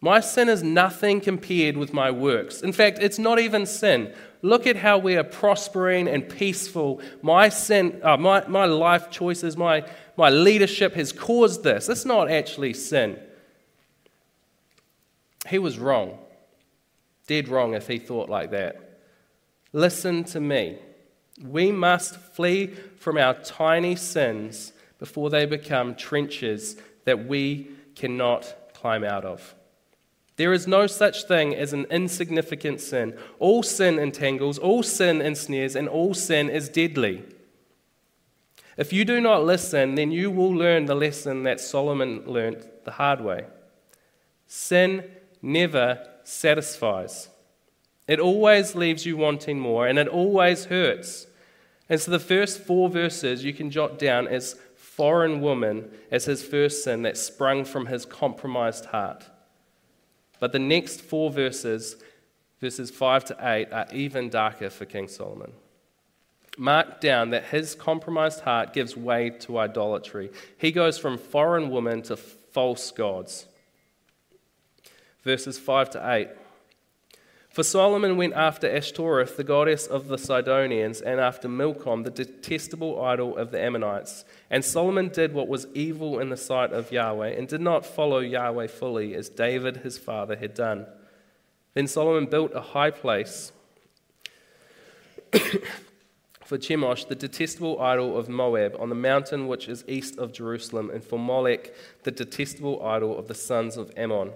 My 0.00 0.20
sin 0.20 0.48
is 0.48 0.62
nothing 0.62 1.20
compared 1.20 1.76
with 1.76 1.94
my 1.94 2.10
works. 2.10 2.60
In 2.60 2.72
fact, 2.72 2.98
it's 3.00 3.18
not 3.18 3.38
even 3.38 3.64
sin. 3.64 4.12
Look 4.44 4.66
at 4.66 4.76
how 4.76 4.98
we 4.98 5.16
are 5.16 5.24
prospering 5.24 6.06
and 6.06 6.28
peaceful. 6.28 7.00
My 7.22 7.48
sin, 7.48 7.98
uh, 8.02 8.18
my, 8.18 8.46
my 8.46 8.66
life 8.66 9.08
choices, 9.10 9.56
my, 9.56 9.88
my 10.18 10.28
leadership 10.28 10.92
has 10.96 11.12
caused 11.12 11.64
this. 11.64 11.88
It's 11.88 12.04
not 12.04 12.30
actually 12.30 12.74
sin. 12.74 13.18
He 15.48 15.58
was 15.58 15.78
wrong. 15.78 16.18
Dead 17.26 17.48
wrong 17.48 17.72
if 17.72 17.88
he 17.88 17.98
thought 17.98 18.28
like 18.28 18.50
that. 18.50 19.00
Listen 19.72 20.24
to 20.24 20.40
me. 20.40 20.76
We 21.42 21.72
must 21.72 22.14
flee 22.14 22.66
from 22.98 23.16
our 23.16 23.32
tiny 23.32 23.96
sins 23.96 24.74
before 24.98 25.30
they 25.30 25.46
become 25.46 25.94
trenches 25.94 26.76
that 27.06 27.26
we 27.26 27.70
cannot 27.94 28.74
climb 28.74 29.04
out 29.04 29.24
of. 29.24 29.54
There 30.36 30.52
is 30.52 30.66
no 30.66 30.86
such 30.86 31.24
thing 31.24 31.54
as 31.54 31.72
an 31.72 31.86
insignificant 31.90 32.80
sin. 32.80 33.16
All 33.38 33.62
sin 33.62 33.98
entangles, 33.98 34.58
all 34.58 34.82
sin 34.82 35.20
ensnares, 35.20 35.76
and 35.76 35.88
all 35.88 36.12
sin 36.14 36.50
is 36.50 36.68
deadly. 36.68 37.22
If 38.76 38.92
you 38.92 39.04
do 39.04 39.20
not 39.20 39.44
listen, 39.44 39.94
then 39.94 40.10
you 40.10 40.30
will 40.30 40.52
learn 40.52 40.86
the 40.86 40.96
lesson 40.96 41.44
that 41.44 41.60
Solomon 41.60 42.24
learnt 42.26 42.84
the 42.84 42.92
hard 42.92 43.20
way. 43.20 43.46
Sin 44.48 45.04
never 45.40 46.04
satisfies. 46.24 47.28
It 48.08 48.18
always 48.18 48.74
leaves 48.74 49.06
you 49.06 49.16
wanting 49.16 49.60
more, 49.60 49.86
and 49.86 49.98
it 49.98 50.08
always 50.08 50.64
hurts. 50.64 51.28
And 51.88 52.00
so 52.00 52.10
the 52.10 52.18
first 52.18 52.60
four 52.60 52.88
verses 52.88 53.44
you 53.44 53.52
can 53.52 53.70
jot 53.70 53.98
down 53.98 54.26
as 54.26 54.56
foreign 54.74 55.40
woman 55.40 55.90
as 56.10 56.24
his 56.24 56.42
first 56.42 56.82
sin 56.82 57.02
that 57.02 57.16
sprung 57.16 57.64
from 57.64 57.86
his 57.86 58.04
compromised 58.04 58.86
heart. 58.86 59.24
But 60.44 60.52
the 60.52 60.58
next 60.58 61.00
four 61.00 61.30
verses, 61.30 61.96
verses 62.60 62.90
5 62.90 63.24
to 63.24 63.36
8, 63.40 63.72
are 63.72 63.86
even 63.94 64.28
darker 64.28 64.68
for 64.68 64.84
King 64.84 65.08
Solomon. 65.08 65.52
Mark 66.58 67.00
down 67.00 67.30
that 67.30 67.44
his 67.44 67.74
compromised 67.74 68.40
heart 68.40 68.74
gives 68.74 68.94
way 68.94 69.30
to 69.30 69.56
idolatry. 69.56 70.30
He 70.58 70.70
goes 70.70 70.98
from 70.98 71.16
foreign 71.16 71.70
woman 71.70 72.02
to 72.02 72.18
false 72.18 72.90
gods. 72.90 73.46
Verses 75.22 75.58
5 75.58 75.88
to 75.92 76.12
8. 76.12 76.28
For 77.54 77.62
Solomon 77.62 78.16
went 78.16 78.34
after 78.34 78.68
Ashtoreth, 78.68 79.36
the 79.36 79.44
goddess 79.44 79.86
of 79.86 80.08
the 80.08 80.18
Sidonians, 80.18 81.00
and 81.00 81.20
after 81.20 81.48
Milcom, 81.48 82.02
the 82.02 82.10
detestable 82.10 83.00
idol 83.00 83.36
of 83.36 83.52
the 83.52 83.62
Ammonites. 83.62 84.24
And 84.50 84.64
Solomon 84.64 85.08
did 85.08 85.32
what 85.32 85.46
was 85.46 85.68
evil 85.72 86.18
in 86.18 86.30
the 86.30 86.36
sight 86.36 86.72
of 86.72 86.90
Yahweh, 86.90 87.28
and 87.28 87.46
did 87.46 87.60
not 87.60 87.86
follow 87.86 88.18
Yahweh 88.18 88.66
fully, 88.66 89.14
as 89.14 89.28
David 89.28 89.76
his 89.76 89.96
father 89.98 90.34
had 90.34 90.52
done. 90.52 90.86
Then 91.74 91.86
Solomon 91.86 92.26
built 92.26 92.50
a 92.56 92.60
high 92.60 92.90
place 92.90 93.52
for 96.44 96.58
Chemosh, 96.58 97.06
the 97.06 97.14
detestable 97.14 97.80
idol 97.80 98.18
of 98.18 98.28
Moab, 98.28 98.74
on 98.80 98.88
the 98.88 98.96
mountain 98.96 99.46
which 99.46 99.68
is 99.68 99.84
east 99.86 100.18
of 100.18 100.32
Jerusalem, 100.32 100.90
and 100.90 101.04
for 101.04 101.20
Molech, 101.20 101.72
the 102.02 102.10
detestable 102.10 102.84
idol 102.84 103.16
of 103.16 103.28
the 103.28 103.34
sons 103.36 103.76
of 103.76 103.92
Ammon. 103.96 104.32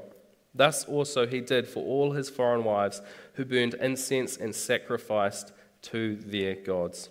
Thus 0.55 0.85
also 0.85 1.27
he 1.27 1.41
did 1.41 1.69
for 1.69 1.85
all 1.85 2.13
his 2.13 2.31
foreign 2.31 2.65
wives 2.65 3.01
who 3.35 3.45
burned 3.45 3.75
incense 3.75 4.37
and 4.37 4.55
sacrificed 4.55 5.53
to 5.83 6.17
their 6.17 6.55
gods. 6.55 7.11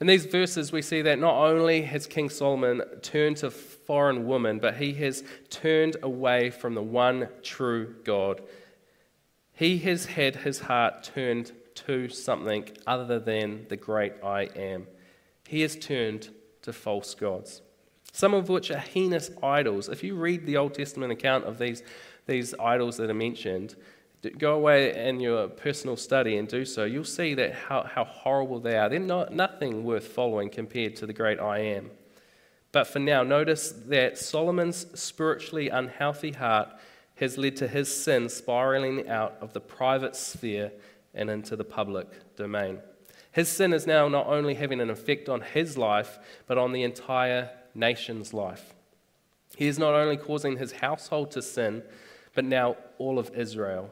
In 0.00 0.06
these 0.06 0.26
verses, 0.26 0.70
we 0.70 0.82
see 0.82 1.02
that 1.02 1.18
not 1.18 1.34
only 1.34 1.82
has 1.82 2.06
King 2.06 2.30
Solomon 2.30 2.82
turned 3.02 3.38
to 3.38 3.50
foreign 3.50 4.28
women, 4.28 4.60
but 4.60 4.76
he 4.76 4.92
has 4.94 5.24
turned 5.50 5.96
away 6.02 6.50
from 6.50 6.74
the 6.74 6.82
one 6.82 7.28
true 7.42 7.96
God. 8.04 8.40
He 9.52 9.78
has 9.78 10.06
had 10.06 10.36
his 10.36 10.60
heart 10.60 11.02
turned 11.02 11.50
to 11.86 12.08
something 12.08 12.68
other 12.86 13.18
than 13.18 13.66
the 13.68 13.76
great 13.76 14.12
I 14.22 14.42
am. 14.54 14.86
He 15.48 15.62
has 15.62 15.74
turned 15.74 16.28
to 16.62 16.72
false 16.72 17.14
gods 17.14 17.62
some 18.12 18.34
of 18.34 18.48
which 18.48 18.70
are 18.70 18.78
heinous 18.78 19.30
idols. 19.42 19.88
If 19.88 20.02
you 20.02 20.14
read 20.14 20.46
the 20.46 20.56
Old 20.56 20.74
Testament 20.74 21.12
account 21.12 21.44
of 21.44 21.58
these, 21.58 21.82
these 22.26 22.54
idols 22.58 22.96
that 22.96 23.10
are 23.10 23.14
mentioned, 23.14 23.76
go 24.38 24.54
away 24.54 25.08
in 25.08 25.20
your 25.20 25.48
personal 25.48 25.96
study 25.96 26.36
and 26.36 26.48
do 26.48 26.64
so, 26.64 26.84
you'll 26.84 27.04
see 27.04 27.34
that 27.34 27.54
how, 27.54 27.84
how 27.84 28.04
horrible 28.04 28.60
they 28.60 28.76
are. 28.76 28.88
They're 28.88 28.98
not, 28.98 29.32
nothing 29.32 29.84
worth 29.84 30.08
following 30.08 30.50
compared 30.50 30.96
to 30.96 31.06
the 31.06 31.12
great 31.12 31.38
I 31.38 31.60
am. 31.60 31.90
But 32.72 32.86
for 32.86 32.98
now, 32.98 33.22
notice 33.22 33.70
that 33.86 34.18
Solomon's 34.18 34.86
spiritually 35.00 35.68
unhealthy 35.68 36.32
heart 36.32 36.68
has 37.16 37.38
led 37.38 37.56
to 37.56 37.68
his 37.68 37.94
sin 37.94 38.28
spiraling 38.28 39.08
out 39.08 39.36
of 39.40 39.52
the 39.52 39.60
private 39.60 40.14
sphere 40.14 40.72
and 41.14 41.30
into 41.30 41.56
the 41.56 41.64
public 41.64 42.36
domain. 42.36 42.80
His 43.32 43.48
sin 43.48 43.72
is 43.72 43.86
now 43.86 44.08
not 44.08 44.26
only 44.26 44.54
having 44.54 44.80
an 44.80 44.90
effect 44.90 45.28
on 45.28 45.40
his 45.40 45.78
life, 45.78 46.18
but 46.46 46.58
on 46.58 46.72
the 46.72 46.82
entire 46.82 47.50
nation's 47.78 48.34
life. 48.34 48.74
He 49.56 49.66
is 49.66 49.78
not 49.78 49.94
only 49.94 50.16
causing 50.16 50.56
his 50.56 50.72
household 50.72 51.30
to 51.32 51.42
sin, 51.42 51.82
but 52.34 52.44
now 52.44 52.76
all 52.98 53.18
of 53.18 53.30
Israel. 53.34 53.90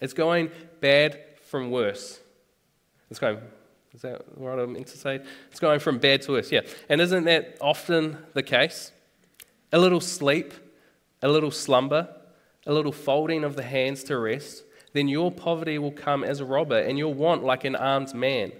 It's 0.00 0.12
going 0.12 0.50
bad 0.80 1.20
from 1.44 1.70
worse. 1.70 2.20
It's 3.10 3.18
going, 3.18 3.38
is 3.94 4.02
that 4.02 4.38
what 4.38 4.58
I 4.58 4.66
meant 4.66 4.88
to 4.88 4.98
say? 4.98 5.20
It's 5.50 5.60
going 5.60 5.80
from 5.80 5.98
bad 5.98 6.22
to 6.22 6.32
worse, 6.32 6.52
yeah. 6.52 6.60
And 6.88 7.00
isn't 7.00 7.24
that 7.24 7.56
often 7.60 8.18
the 8.34 8.42
case? 8.42 8.92
A 9.72 9.78
little 9.78 10.00
sleep, 10.00 10.52
a 11.22 11.28
little 11.28 11.50
slumber, 11.50 12.08
a 12.66 12.72
little 12.72 12.92
folding 12.92 13.44
of 13.44 13.56
the 13.56 13.62
hands 13.62 14.04
to 14.04 14.18
rest, 14.18 14.64
then 14.92 15.08
your 15.08 15.30
poverty 15.30 15.78
will 15.78 15.92
come 15.92 16.24
as 16.24 16.40
a 16.40 16.44
robber 16.44 16.78
and 16.78 16.98
your 16.98 17.14
want 17.14 17.44
like 17.44 17.64
an 17.64 17.76
armed 17.76 18.14
man. 18.14 18.52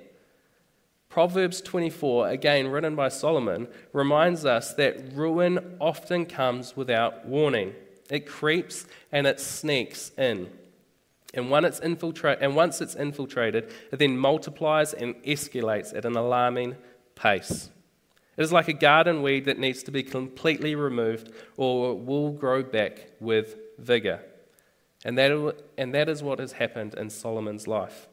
Proverbs 1.08 1.60
24, 1.62 2.28
again 2.28 2.68
written 2.68 2.94
by 2.94 3.08
Solomon, 3.08 3.68
reminds 3.92 4.44
us 4.44 4.74
that 4.74 5.12
ruin 5.14 5.76
often 5.80 6.26
comes 6.26 6.76
without 6.76 7.26
warning. 7.26 7.74
It 8.10 8.26
creeps 8.26 8.86
and 9.10 9.26
it 9.26 9.40
sneaks 9.40 10.10
in. 10.18 10.50
And, 11.34 11.50
it's 11.64 11.80
infiltra- 11.80 12.38
and 12.40 12.56
once 12.56 12.80
it's 12.80 12.94
infiltrated, 12.94 13.72
it 13.92 13.98
then 13.98 14.16
multiplies 14.16 14.94
and 14.94 15.14
escalates 15.24 15.96
at 15.96 16.04
an 16.04 16.16
alarming 16.16 16.76
pace. 17.14 17.70
It 18.36 18.42
is 18.42 18.52
like 18.52 18.68
a 18.68 18.72
garden 18.72 19.22
weed 19.22 19.46
that 19.46 19.58
needs 19.58 19.82
to 19.84 19.90
be 19.90 20.02
completely 20.02 20.74
removed 20.74 21.32
or 21.56 21.92
it 21.92 21.98
will 21.98 22.32
grow 22.32 22.62
back 22.62 23.10
with 23.20 23.56
vigor. 23.78 24.20
And 25.04 25.16
that, 25.18 25.56
and 25.76 25.94
that 25.94 26.08
is 26.08 26.22
what 26.22 26.38
has 26.38 26.52
happened 26.52 26.94
in 26.94 27.10
Solomon's 27.10 27.66
life. 27.66 28.07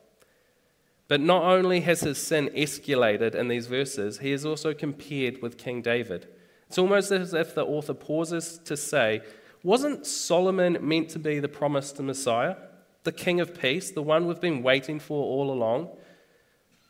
But 1.07 1.21
not 1.21 1.43
only 1.43 1.81
has 1.81 2.01
his 2.01 2.17
sin 2.17 2.49
escalated 2.55 3.35
in 3.35 3.47
these 3.47 3.67
verses, 3.67 4.19
he 4.19 4.31
is 4.31 4.45
also 4.45 4.73
compared 4.73 5.41
with 5.41 5.57
King 5.57 5.81
David. 5.81 6.27
It's 6.67 6.79
almost 6.79 7.11
as 7.11 7.33
if 7.33 7.53
the 7.53 7.65
author 7.65 7.93
pauses 7.93 8.59
to 8.65 8.75
say, 8.75 9.21
Wasn't 9.61 10.07
Solomon 10.07 10.79
meant 10.81 11.09
to 11.09 11.19
be 11.19 11.39
the 11.39 11.47
promised 11.47 11.99
Messiah, 11.99 12.55
the 13.03 13.11
King 13.11 13.39
of 13.39 13.59
Peace, 13.59 13.91
the 13.91 14.01
one 14.01 14.25
we've 14.25 14.41
been 14.41 14.63
waiting 14.63 14.99
for 14.99 15.23
all 15.23 15.51
along? 15.51 15.89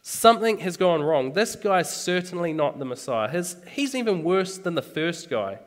Something 0.01 0.59
has 0.59 0.77
gone 0.77 1.01
wrong. 1.01 1.33
This 1.33 1.55
guy's 1.55 1.93
certainly 1.93 2.53
not 2.53 2.79
the 2.79 2.85
Messiah. 2.85 3.27
His, 3.27 3.57
he's 3.71 3.95
even 3.95 4.23
worse 4.23 4.57
than 4.57 4.75
the 4.75 4.81
first 4.81 5.29
guy, 5.29 5.59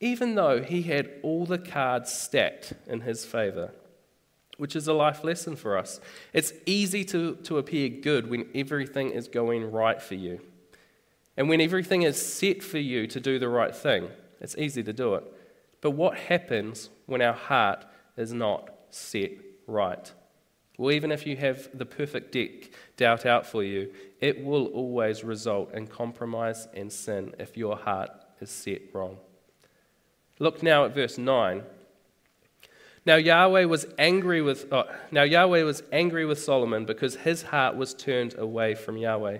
even 0.00 0.34
though 0.34 0.62
he 0.62 0.82
had 0.82 1.10
all 1.22 1.46
the 1.46 1.58
cards 1.58 2.12
stacked 2.12 2.72
in 2.88 3.02
his 3.02 3.24
favor 3.24 3.70
which 4.62 4.76
is 4.76 4.86
a 4.86 4.92
life 4.92 5.24
lesson 5.24 5.56
for 5.56 5.76
us. 5.76 6.00
It's 6.32 6.52
easy 6.66 7.04
to, 7.06 7.34
to 7.34 7.58
appear 7.58 7.88
good 7.88 8.30
when 8.30 8.46
everything 8.54 9.10
is 9.10 9.26
going 9.26 9.72
right 9.72 10.00
for 10.00 10.14
you. 10.14 10.38
And 11.36 11.48
when 11.48 11.60
everything 11.60 12.02
is 12.02 12.24
set 12.24 12.62
for 12.62 12.78
you 12.78 13.08
to 13.08 13.18
do 13.18 13.40
the 13.40 13.48
right 13.48 13.74
thing, 13.74 14.08
it's 14.40 14.56
easy 14.56 14.84
to 14.84 14.92
do 14.92 15.14
it. 15.14 15.24
But 15.80 15.90
what 15.90 16.16
happens 16.16 16.90
when 17.06 17.20
our 17.20 17.32
heart 17.32 17.84
is 18.16 18.32
not 18.32 18.70
set 18.90 19.32
right? 19.66 20.12
Well, 20.78 20.92
even 20.92 21.10
if 21.10 21.26
you 21.26 21.36
have 21.38 21.68
the 21.74 21.84
perfect 21.84 22.30
deck 22.30 22.70
dealt 22.96 23.26
out 23.26 23.44
for 23.44 23.64
you, 23.64 23.92
it 24.20 24.44
will 24.44 24.66
always 24.66 25.24
result 25.24 25.74
in 25.74 25.88
compromise 25.88 26.68
and 26.72 26.92
sin 26.92 27.34
if 27.40 27.56
your 27.56 27.76
heart 27.76 28.10
is 28.40 28.50
set 28.50 28.94
wrong. 28.94 29.16
Look 30.38 30.62
now 30.62 30.84
at 30.84 30.94
verse 30.94 31.18
9 31.18 31.64
now 33.04 33.16
Yahweh 33.16 33.64
was 33.64 33.86
angry 33.98 34.42
with 34.42 34.72
oh, 34.72 34.84
now 35.10 35.22
Yahweh 35.22 35.62
was 35.62 35.82
angry 35.92 36.24
with 36.24 36.38
Solomon 36.38 36.84
because 36.84 37.16
his 37.16 37.42
heart 37.42 37.76
was 37.76 37.94
turned 37.94 38.38
away 38.38 38.74
from 38.74 38.96
Yahweh, 38.96 39.38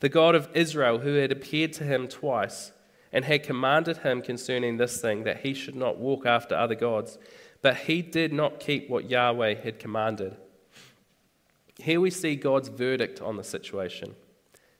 the 0.00 0.08
God 0.08 0.34
of 0.34 0.48
Israel, 0.54 0.98
who 0.98 1.14
had 1.14 1.32
appeared 1.32 1.72
to 1.74 1.84
him 1.84 2.08
twice 2.08 2.72
and 3.12 3.24
had 3.24 3.42
commanded 3.42 3.98
him 3.98 4.22
concerning 4.22 4.76
this 4.76 5.00
thing 5.00 5.24
that 5.24 5.40
he 5.40 5.54
should 5.54 5.74
not 5.74 5.98
walk 5.98 6.24
after 6.26 6.54
other 6.54 6.76
gods, 6.76 7.18
but 7.62 7.76
he 7.76 8.02
did 8.02 8.32
not 8.32 8.60
keep 8.60 8.88
what 8.88 9.10
Yahweh 9.10 9.54
had 9.62 9.78
commanded. 9.78 10.36
Here 11.78 12.00
we 12.00 12.10
see 12.10 12.36
God's 12.36 12.68
verdict 12.68 13.20
on 13.20 13.36
the 13.36 13.44
situation. 13.44 14.14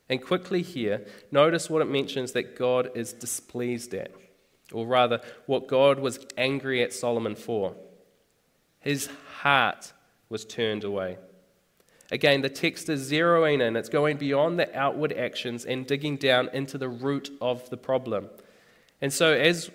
And 0.08 0.22
quickly 0.22 0.62
here, 0.62 1.06
notice 1.30 1.70
what 1.70 1.82
it 1.82 1.90
mentions 1.90 2.32
that 2.32 2.56
God 2.56 2.90
is 2.94 3.12
displeased 3.12 3.94
at, 3.94 4.10
or 4.72 4.86
rather, 4.86 5.20
what 5.46 5.66
God 5.66 5.98
was 5.98 6.26
angry 6.36 6.82
at 6.82 6.92
Solomon 6.92 7.34
for. 7.36 7.74
His 8.80 9.08
heart 9.40 9.92
was 10.28 10.44
turned 10.44 10.84
away. 10.84 11.18
Again, 12.12 12.42
the 12.42 12.48
text 12.48 12.88
is 12.88 13.10
zeroing 13.10 13.60
in, 13.60 13.76
it's 13.76 13.88
going 13.88 14.16
beyond 14.16 14.58
the 14.58 14.76
outward 14.76 15.12
actions 15.12 15.64
and 15.64 15.86
digging 15.86 16.16
down 16.16 16.48
into 16.52 16.76
the 16.76 16.88
root 16.88 17.30
of 17.40 17.70
the 17.70 17.76
problem. 17.76 18.28
And 19.02 19.12
so, 19.12 19.32
as, 19.32 19.70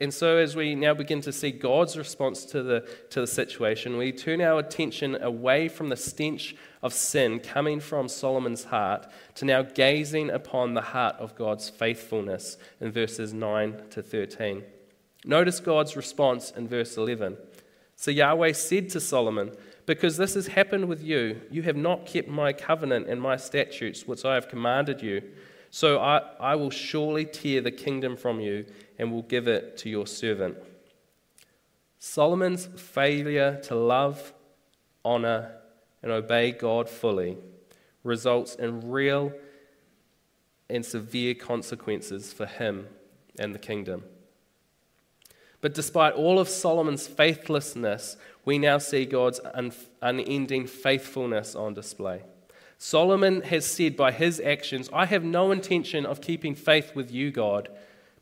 and 0.00 0.12
so, 0.12 0.38
as 0.38 0.56
we 0.56 0.74
now 0.74 0.92
begin 0.92 1.20
to 1.20 1.32
see 1.32 1.52
God's 1.52 1.96
response 1.96 2.44
to 2.46 2.62
the, 2.62 2.88
to 3.10 3.20
the 3.20 3.26
situation, 3.26 3.96
we 3.96 4.10
turn 4.10 4.40
our 4.40 4.58
attention 4.58 5.22
away 5.22 5.68
from 5.68 5.90
the 5.90 5.96
stench 5.96 6.56
of 6.82 6.92
sin 6.92 7.38
coming 7.38 7.78
from 7.78 8.08
Solomon's 8.08 8.64
heart 8.64 9.06
to 9.36 9.44
now 9.44 9.62
gazing 9.62 10.30
upon 10.30 10.74
the 10.74 10.80
heart 10.80 11.14
of 11.20 11.36
God's 11.36 11.68
faithfulness 11.68 12.56
in 12.80 12.90
verses 12.90 13.32
9 13.32 13.80
to 13.90 14.02
13. 14.02 14.64
Notice 15.24 15.60
God's 15.60 15.96
response 15.96 16.50
in 16.50 16.66
verse 16.66 16.96
11. 16.96 17.36
So 18.00 18.12
Yahweh 18.12 18.52
said 18.52 18.90
to 18.90 19.00
Solomon, 19.00 19.50
Because 19.84 20.16
this 20.16 20.34
has 20.34 20.46
happened 20.46 20.84
with 20.84 21.02
you, 21.02 21.40
you 21.50 21.62
have 21.62 21.76
not 21.76 22.06
kept 22.06 22.28
my 22.28 22.52
covenant 22.52 23.08
and 23.08 23.20
my 23.20 23.36
statutes, 23.36 24.06
which 24.06 24.24
I 24.24 24.34
have 24.34 24.48
commanded 24.48 25.02
you. 25.02 25.20
So 25.72 25.98
I, 25.98 26.18
I 26.38 26.54
will 26.54 26.70
surely 26.70 27.24
tear 27.24 27.60
the 27.60 27.72
kingdom 27.72 28.16
from 28.16 28.38
you 28.38 28.66
and 29.00 29.10
will 29.10 29.22
give 29.22 29.48
it 29.48 29.76
to 29.78 29.90
your 29.90 30.06
servant. 30.06 30.56
Solomon's 31.98 32.66
failure 32.76 33.60
to 33.64 33.74
love, 33.74 34.32
honor, 35.04 35.56
and 36.00 36.12
obey 36.12 36.52
God 36.52 36.88
fully 36.88 37.36
results 38.04 38.54
in 38.54 38.88
real 38.88 39.32
and 40.70 40.86
severe 40.86 41.34
consequences 41.34 42.32
for 42.32 42.46
him 42.46 42.86
and 43.40 43.52
the 43.52 43.58
kingdom. 43.58 44.04
But 45.60 45.74
despite 45.74 46.14
all 46.14 46.38
of 46.38 46.48
Solomon's 46.48 47.06
faithlessness, 47.06 48.16
we 48.44 48.58
now 48.58 48.78
see 48.78 49.04
God's 49.04 49.40
un- 49.54 49.72
unending 50.00 50.66
faithfulness 50.66 51.54
on 51.54 51.74
display. 51.74 52.22
Solomon 52.78 53.42
has 53.42 53.66
said 53.66 53.96
by 53.96 54.12
his 54.12 54.38
actions, 54.40 54.88
I 54.92 55.06
have 55.06 55.24
no 55.24 55.50
intention 55.50 56.06
of 56.06 56.20
keeping 56.20 56.54
faith 56.54 56.94
with 56.94 57.10
you, 57.10 57.32
God. 57.32 57.68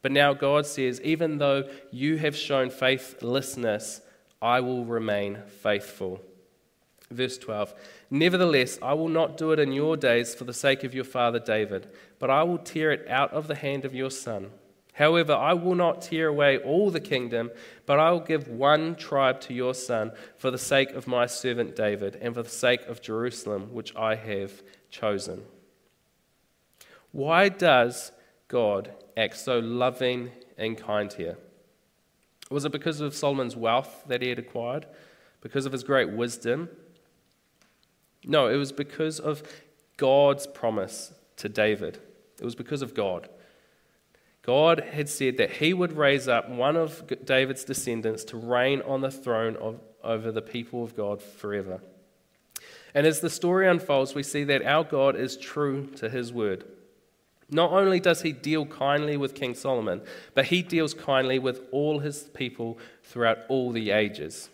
But 0.00 0.12
now 0.12 0.32
God 0.32 0.64
says, 0.64 1.00
even 1.02 1.38
though 1.38 1.68
you 1.90 2.16
have 2.18 2.34
shown 2.34 2.70
faithlessness, 2.70 4.00
I 4.40 4.60
will 4.60 4.84
remain 4.84 5.42
faithful. 5.62 6.22
Verse 7.10 7.36
12 7.38 7.74
Nevertheless, 8.10 8.78
I 8.82 8.94
will 8.94 9.08
not 9.08 9.36
do 9.36 9.52
it 9.52 9.58
in 9.58 9.72
your 9.72 9.96
days 9.96 10.34
for 10.34 10.44
the 10.44 10.54
sake 10.54 10.84
of 10.84 10.94
your 10.94 11.04
father 11.04 11.38
David, 11.38 11.88
but 12.18 12.30
I 12.30 12.42
will 12.44 12.58
tear 12.58 12.92
it 12.92 13.06
out 13.08 13.32
of 13.32 13.48
the 13.48 13.54
hand 13.54 13.84
of 13.84 13.94
your 13.94 14.10
son. 14.10 14.50
However, 14.96 15.34
I 15.34 15.52
will 15.52 15.74
not 15.74 16.00
tear 16.00 16.28
away 16.28 16.56
all 16.56 16.90
the 16.90 17.00
kingdom, 17.00 17.50
but 17.84 17.98
I 17.98 18.10
will 18.12 18.20
give 18.20 18.48
one 18.48 18.94
tribe 18.94 19.42
to 19.42 19.52
your 19.52 19.74
son 19.74 20.12
for 20.38 20.50
the 20.50 20.56
sake 20.56 20.92
of 20.92 21.06
my 21.06 21.26
servant 21.26 21.76
David 21.76 22.16
and 22.16 22.34
for 22.34 22.42
the 22.42 22.48
sake 22.48 22.80
of 22.86 23.02
Jerusalem, 23.02 23.74
which 23.74 23.94
I 23.94 24.14
have 24.14 24.62
chosen. 24.90 25.42
Why 27.12 27.50
does 27.50 28.10
God 28.48 28.90
act 29.18 29.36
so 29.36 29.58
loving 29.58 30.30
and 30.56 30.78
kind 30.78 31.12
here? 31.12 31.36
Was 32.50 32.64
it 32.64 32.72
because 32.72 33.02
of 33.02 33.14
Solomon's 33.14 33.54
wealth 33.54 34.04
that 34.06 34.22
he 34.22 34.30
had 34.30 34.38
acquired? 34.38 34.86
Because 35.42 35.66
of 35.66 35.72
his 35.72 35.84
great 35.84 36.10
wisdom? 36.10 36.70
No, 38.24 38.48
it 38.48 38.56
was 38.56 38.72
because 38.72 39.20
of 39.20 39.42
God's 39.98 40.46
promise 40.46 41.12
to 41.36 41.50
David. 41.50 41.98
It 42.40 42.46
was 42.46 42.54
because 42.54 42.80
of 42.80 42.94
God. 42.94 43.28
God 44.46 44.84
had 44.92 45.08
said 45.08 45.38
that 45.38 45.50
he 45.50 45.74
would 45.74 45.96
raise 45.96 46.28
up 46.28 46.48
one 46.48 46.76
of 46.76 47.02
David's 47.24 47.64
descendants 47.64 48.22
to 48.24 48.36
reign 48.36 48.80
on 48.82 49.00
the 49.00 49.10
throne 49.10 49.56
of, 49.56 49.80
over 50.04 50.30
the 50.30 50.40
people 50.40 50.84
of 50.84 50.96
God 50.96 51.20
forever. 51.20 51.80
And 52.94 53.06
as 53.06 53.20
the 53.20 53.28
story 53.28 53.68
unfolds, 53.68 54.14
we 54.14 54.22
see 54.22 54.44
that 54.44 54.64
our 54.64 54.84
God 54.84 55.16
is 55.16 55.36
true 55.36 55.86
to 55.96 56.08
his 56.08 56.32
word. 56.32 56.64
Not 57.50 57.72
only 57.72 57.98
does 57.98 58.22
he 58.22 58.32
deal 58.32 58.66
kindly 58.66 59.16
with 59.16 59.34
King 59.34 59.54
Solomon, 59.54 60.00
but 60.34 60.46
he 60.46 60.62
deals 60.62 60.94
kindly 60.94 61.40
with 61.40 61.60
all 61.72 61.98
his 61.98 62.22
people 62.34 62.78
throughout 63.02 63.38
all 63.48 63.72
the 63.72 63.90
ages. 63.90 64.48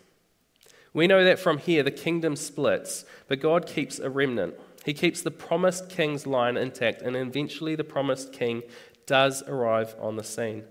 We 0.91 1.07
know 1.07 1.23
that 1.23 1.39
from 1.39 1.59
here 1.59 1.83
the 1.83 1.91
kingdom 1.91 2.35
splits, 2.35 3.05
but 3.27 3.39
God 3.39 3.67
keeps 3.67 3.99
a 3.99 4.09
remnant. 4.09 4.55
He 4.85 4.93
keeps 4.93 5.21
the 5.21 5.31
promised 5.31 5.89
king's 5.89 6.27
line 6.27 6.57
intact, 6.57 7.01
and 7.01 7.15
eventually 7.15 7.75
the 7.75 7.83
promised 7.83 8.33
king 8.33 8.63
does 9.05 9.43
arrive 9.43 9.95
on 9.99 10.15
the 10.15 10.23
scene. 10.23 10.63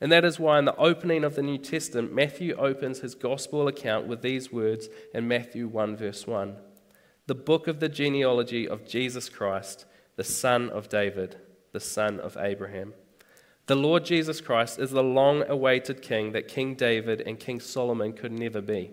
And 0.00 0.12
that 0.12 0.24
is 0.24 0.38
why, 0.38 0.58
in 0.58 0.64
the 0.64 0.76
opening 0.76 1.24
of 1.24 1.34
the 1.34 1.42
New 1.42 1.58
Testament, 1.58 2.14
Matthew 2.14 2.54
opens 2.54 3.00
his 3.00 3.14
gospel 3.14 3.66
account 3.66 4.06
with 4.06 4.22
these 4.22 4.52
words 4.52 4.88
in 5.12 5.26
Matthew 5.26 5.66
1, 5.66 5.96
verse 5.96 6.26
1 6.26 6.56
The 7.26 7.34
book 7.34 7.66
of 7.66 7.80
the 7.80 7.88
genealogy 7.88 8.68
of 8.68 8.86
Jesus 8.86 9.28
Christ, 9.28 9.86
the 10.16 10.24
son 10.24 10.70
of 10.70 10.88
David, 10.88 11.36
the 11.72 11.80
son 11.80 12.20
of 12.20 12.36
Abraham. 12.38 12.94
The 13.66 13.74
Lord 13.74 14.04
Jesus 14.04 14.40
Christ 14.40 14.78
is 14.78 14.92
the 14.92 15.02
long 15.02 15.42
awaited 15.46 16.00
king 16.00 16.32
that 16.32 16.48
King 16.48 16.74
David 16.74 17.20
and 17.20 17.38
King 17.38 17.60
Solomon 17.60 18.14
could 18.14 18.32
never 18.32 18.62
be, 18.62 18.92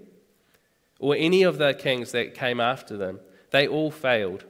or 1.00 1.16
any 1.16 1.44
of 1.44 1.58
the 1.60 1.74
kings 1.74 2.12
that 2.12 2.34
came 2.34 2.60
after 2.60 2.98
them. 2.98 3.20
They 3.52 3.68
all 3.68 3.92
failed. 3.92 4.44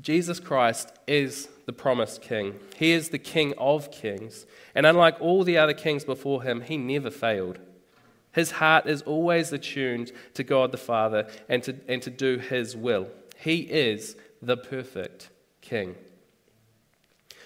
Jesus 0.00 0.40
Christ 0.40 0.92
is 1.06 1.48
the 1.66 1.72
promised 1.72 2.20
king. 2.20 2.58
He 2.76 2.92
is 2.92 3.10
the 3.10 3.18
king 3.18 3.54
of 3.56 3.90
kings. 3.90 4.46
And 4.74 4.86
unlike 4.86 5.20
all 5.20 5.44
the 5.44 5.58
other 5.58 5.74
kings 5.74 6.04
before 6.04 6.42
him, 6.42 6.62
he 6.62 6.76
never 6.76 7.10
failed. 7.10 7.58
His 8.32 8.52
heart 8.52 8.86
is 8.86 9.02
always 9.02 9.52
attuned 9.52 10.10
to 10.34 10.42
God 10.42 10.72
the 10.72 10.76
Father 10.76 11.28
and 11.48 11.62
to, 11.62 11.76
and 11.88 12.02
to 12.02 12.10
do 12.10 12.38
his 12.38 12.76
will. 12.76 13.08
He 13.38 13.60
is 13.60 14.16
the 14.42 14.56
perfect 14.56 15.30
king. 15.60 15.94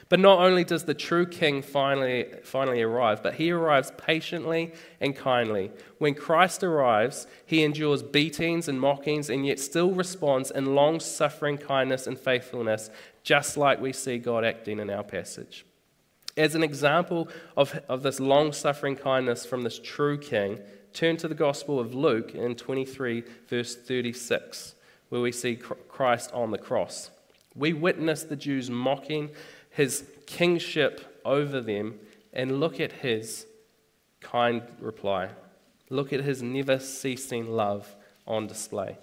But 0.08 0.20
not 0.20 0.38
only 0.38 0.64
does 0.64 0.84
the 0.84 0.94
true 0.94 1.26
king 1.26 1.60
finally, 1.60 2.26
finally 2.42 2.80
arrive, 2.80 3.22
but 3.22 3.34
he 3.34 3.50
arrives 3.50 3.92
patiently 3.98 4.72
and 5.00 5.14
kindly. 5.14 5.70
When 5.98 6.14
Christ 6.14 6.64
arrives, 6.64 7.26
he 7.44 7.62
endures 7.62 8.02
beatings 8.02 8.68
and 8.68 8.80
mockings 8.80 9.28
and 9.28 9.46
yet 9.46 9.60
still 9.60 9.90
responds 9.90 10.50
in 10.50 10.74
long 10.74 11.00
suffering 11.00 11.58
kindness 11.58 12.06
and 12.06 12.18
faithfulness, 12.18 12.88
just 13.22 13.58
like 13.58 13.80
we 13.80 13.92
see 13.92 14.16
God 14.16 14.44
acting 14.44 14.80
in 14.80 14.88
our 14.88 15.04
passage. 15.04 15.66
As 16.38 16.54
an 16.54 16.62
example 16.62 17.28
of, 17.56 17.78
of 17.88 18.02
this 18.02 18.18
long 18.18 18.52
suffering 18.52 18.96
kindness 18.96 19.44
from 19.44 19.62
this 19.62 19.78
true 19.78 20.16
king, 20.16 20.60
turn 20.94 21.18
to 21.18 21.28
the 21.28 21.34
Gospel 21.34 21.78
of 21.78 21.94
Luke 21.94 22.34
in 22.34 22.54
23, 22.54 23.24
verse 23.48 23.76
36, 23.76 24.74
where 25.10 25.20
we 25.20 25.32
see 25.32 25.56
Christ 25.56 26.30
on 26.32 26.50
the 26.50 26.58
cross. 26.58 27.10
We 27.54 27.72
witness 27.72 28.22
the 28.22 28.36
Jews 28.36 28.70
mocking 28.70 29.30
his 29.78 30.04
kingship 30.26 31.22
over 31.24 31.60
them, 31.60 32.00
and 32.32 32.58
look 32.58 32.80
at 32.80 32.90
his 32.90 33.46
kind 34.20 34.60
reply. 34.80 35.30
Look 35.88 36.12
at 36.12 36.24
his 36.24 36.42
never 36.42 36.80
ceasing 36.80 37.52
love 37.52 37.94
on 38.26 38.48
display. 38.48 38.98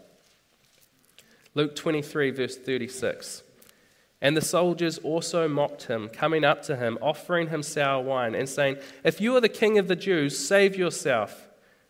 Luke 1.53 1.77
23, 1.77 2.31
verse 2.31 2.57
36. 2.57 3.43
And 4.21 4.35
the 4.35 4.41
soldiers 4.41 4.97
also 4.97 5.47
mocked 5.47 5.83
him, 5.83 6.09
coming 6.09 6.43
up 6.43 6.61
to 6.63 6.75
him, 6.75 6.97
offering 7.01 7.47
him 7.47 7.63
sour 7.63 8.03
wine, 8.03 8.35
and 8.35 8.49
saying, 8.49 8.75
If 9.05 9.21
you 9.21 9.33
are 9.37 9.41
the 9.41 9.47
king 9.47 9.77
of 9.77 9.87
the 9.87 9.95
Jews, 9.95 10.37
save 10.37 10.75
yourself. 10.75 11.47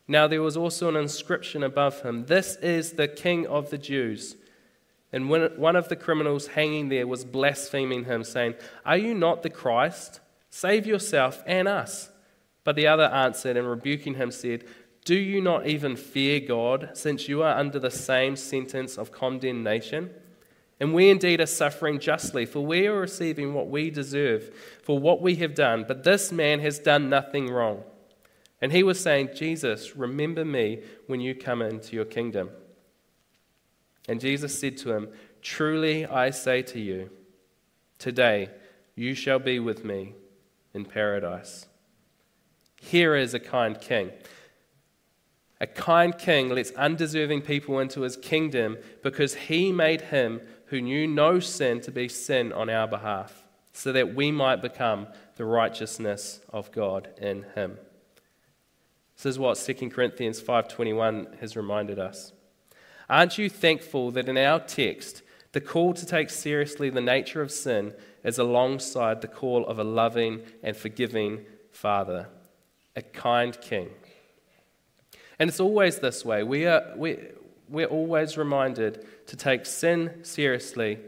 Now 0.08 0.28
there 0.28 0.44
was 0.44 0.56
also 0.56 0.90
an 0.90 0.96
inscription 0.96 1.64
above 1.64 2.04
him 2.04 2.28
This 2.28 2.56
is 2.58 2.92
the 2.92 3.08
king 3.08 3.48
of 3.48 3.72
the 3.72 3.80
Jews. 3.80 4.36
And 5.16 5.30
one 5.30 5.78
of 5.78 5.88
the 5.88 5.96
criminals 5.96 6.48
hanging 6.48 6.90
there 6.90 7.08
was 7.08 7.24
blaspheming 7.24 8.04
him, 8.04 8.26
saying, 8.26 8.56
Are 8.86 8.98
you 8.98 9.14
not 9.14 9.44
the 9.44 9.50
Christ? 9.50 10.20
Save 10.50 10.86
yourself 10.86 11.42
and 11.48 11.70
us. 11.70 12.12
But 12.66 12.76
the 12.76 12.88
other 12.88 13.06
answered 13.06 13.56
and 13.56 13.66
rebuking 13.66 14.16
him 14.16 14.30
said, 14.30 14.66
Do 15.06 15.16
you 15.16 15.40
not 15.40 15.68
even 15.68 15.96
fear 15.96 16.42
God, 16.42 16.90
since 16.96 17.30
you 17.30 17.44
are 17.44 17.58
under 17.58 17.80
the 17.80 17.90
same 17.90 18.36
sentence 18.36 18.98
of 18.98 19.14
condemnation? 19.14 20.10
And 20.82 20.94
we 20.94 21.10
indeed 21.10 21.40
are 21.40 21.46
suffering 21.46 21.98
justly, 22.00 22.46
for 22.46 22.60
we 22.66 22.86
are 22.86 23.00
receiving 23.00 23.54
what 23.54 23.70
we 23.70 23.90
deserve 23.90 24.54
for 24.84 25.00
what 25.00 25.22
we 25.22 25.36
have 25.36 25.56
done, 25.56 25.86
but 25.88 26.04
this 26.04 26.30
man 26.30 26.60
has 26.60 26.78
done 26.78 27.08
nothing 27.10 27.50
wrong. 27.50 27.84
And 28.62 28.74
he 28.74 28.84
was 28.84 29.00
saying, 29.00 29.30
Jesus, 29.34 29.96
remember 29.96 30.44
me 30.44 30.82
when 31.08 31.22
you 31.22 31.36
come 31.36 31.62
into 31.62 31.96
your 31.96 32.04
kingdom. 32.04 32.50
And 34.08 34.20
Jesus 34.20 34.60
said 34.60 34.78
to 34.78 34.94
him, 34.94 35.10
Truly 35.42 36.06
I 36.06 36.30
say 36.30 36.62
to 36.64 36.80
you, 36.80 37.10
today 37.98 38.50
you 38.96 39.16
shall 39.16 39.40
be 39.40 39.60
with 39.60 39.84
me 39.84 40.14
in 40.74 40.86
paradise. 40.86 41.68
Here 42.82 43.16
is 43.16 43.34
a 43.34 43.40
kind 43.40 43.80
king. 43.80 44.12
A 45.60 45.68
kind 45.68 46.18
king 46.18 46.50
lets 46.50 46.72
undeserving 46.72 47.42
people 47.42 47.80
into 47.80 48.02
his 48.02 48.18
kingdom 48.18 48.78
because 49.02 49.34
he 49.34 49.72
made 49.72 50.02
him 50.02 50.42
who 50.68 50.82
knew 50.82 51.08
no 51.08 51.40
sin 51.40 51.80
to 51.82 51.92
be 51.92 52.08
sin 52.08 52.52
on 52.52 52.70
our 52.70 52.88
behalf, 52.88 53.46
so 53.72 53.92
that 53.92 54.14
we 54.16 54.32
might 54.32 54.62
become 54.62 55.08
the 55.38 55.46
righteousness 55.46 56.42
of 56.52 56.72
God 56.72 57.10
in 57.18 57.46
him. 57.56 57.78
This 59.16 59.26
is 59.26 59.40
what 59.40 59.58
2 59.58 59.92
Corinthians 59.92 60.42
5:21 60.42 61.38
has 61.40 61.56
reminded 61.56 62.00
us. 62.00 62.34
Aren't 63.10 63.38
you 63.38 63.50
thankful 63.50 64.12
that 64.12 64.30
in 64.30 64.38
our 64.38 64.60
text, 64.60 65.22
the 65.52 65.62
call 65.62 65.94
to 65.94 66.06
take 66.06 66.30
seriously 66.30 66.90
the 66.90 67.02
nature 67.02 67.42
of 67.42 67.52
sin 67.52 67.94
is 68.24 68.40
alongside 68.40 69.22
the 69.22 69.28
call 69.28 69.66
of 69.68 69.80
a 69.80 69.84
loving 69.84 70.42
and 70.64 70.76
forgiving 70.76 71.46
Father, 71.72 72.28
a 72.96 73.02
kind 73.02 73.60
King? 73.62 73.90
And 75.38 75.50
it's 75.50 75.60
always 75.60 76.00
this 76.00 76.26
way. 76.26 76.44
We 76.44 76.66
are, 76.66 76.94
we, 76.96 77.18
we're 77.70 77.88
always 77.88 78.38
reminded 78.38 79.06
to 79.28 79.36
take 79.36 79.66
sin 79.66 80.24
seriously, 80.24 81.00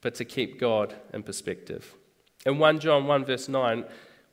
but 0.00 0.14
to 0.16 0.24
keep 0.24 0.58
God 0.58 0.94
in 1.12 1.22
perspective. 1.22 1.94
In 2.46 2.58
1 2.58 2.80
John 2.80 3.06
1, 3.06 3.24
verse 3.24 3.48
9, 3.48 3.84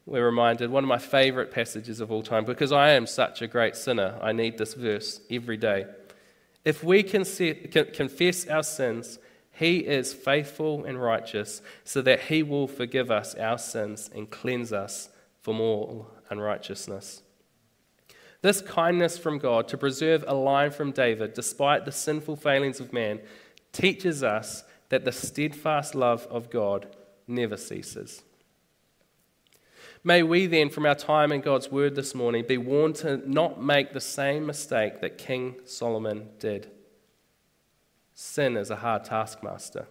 we're 0.06 0.26
reminded 0.26 0.70
one 0.70 0.84
of 0.84 0.88
my 0.88 1.00
favorite 1.00 1.52
passages 1.52 2.00
of 2.00 2.12
all 2.12 2.22
time 2.22 2.46
because 2.46 2.72
I 2.72 2.92
am 2.92 3.08
such 3.08 3.42
a 3.42 3.48
great 3.48 3.76
sinner. 3.76 4.20
I 4.22 4.32
need 4.32 4.58
this 4.58 4.76
verse 4.76 5.20
every 5.32 5.58
day. 5.58 5.86
If 6.66 6.84
we 6.84 7.04
can 7.04 7.24
confess 7.24 8.48
our 8.48 8.64
sins, 8.64 9.20
he 9.52 9.78
is 9.78 10.14
faithful 10.14 10.84
and 10.84 11.02
righteous 11.02 11.62
so 11.84 12.02
that 12.02 12.22
he 12.22 12.44
will 12.44 12.68
forgive 12.68 13.10
us 13.10 13.36
our 13.36 13.58
sins 13.58 14.10
and 14.14 14.30
cleanse 14.30 14.74
us 14.74 15.10
from 15.42 15.62
all 15.62 16.12
unrighteousness. 16.30 17.22
This 18.42 18.62
kindness 18.62 19.18
from 19.18 19.38
God 19.38 19.68
to 19.70 19.78
preserve 19.78 20.26
a 20.28 20.36
line 20.36 20.72
from 20.72 20.92
David 20.92 21.34
despite 21.34 21.86
the 21.86 21.92
sinful 21.92 22.36
failings 22.36 22.80
of 22.80 22.92
man 22.92 23.22
teaches 23.72 24.24
us 24.24 24.64
that 24.90 25.06
the 25.06 25.12
steadfast 25.12 25.96
love 25.96 26.28
of 26.30 26.50
God 26.50 26.88
never 27.28 27.58
ceases. 27.58 28.24
May 30.08 30.22
we 30.22 30.46
then, 30.46 30.70
from 30.70 30.86
our 30.86 30.94
time 30.94 31.32
in 31.32 31.42
God's 31.42 31.72
word 31.72 31.96
this 31.96 32.14
morning, 32.14 32.46
be 32.48 32.60
warned 32.60 32.94
to 32.98 33.28
not 33.28 33.60
make 33.60 33.92
the 33.92 34.00
same 34.00 34.46
mistake 34.46 35.02
that 35.02 35.18
King 35.18 35.56
Solomon 35.66 36.30
did. 36.38 36.70
Sin 38.14 38.56
is 38.56 38.70
a 38.70 38.76
hard 38.76 39.04
taskmaster. 39.04 39.88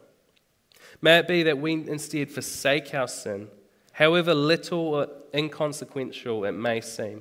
May 1.03 1.19
it 1.19 1.27
be 1.27 1.43
that 1.43 1.59
we 1.59 1.73
instead 1.73 2.31
forsake 2.31 2.95
our 2.95 3.09
sin, 3.09 3.49
however 3.95 4.35
little 4.35 4.95
or 4.95 5.09
inconsequential 5.35 6.45
it 6.45 6.53
may 6.53 6.81
seem. 6.81 7.21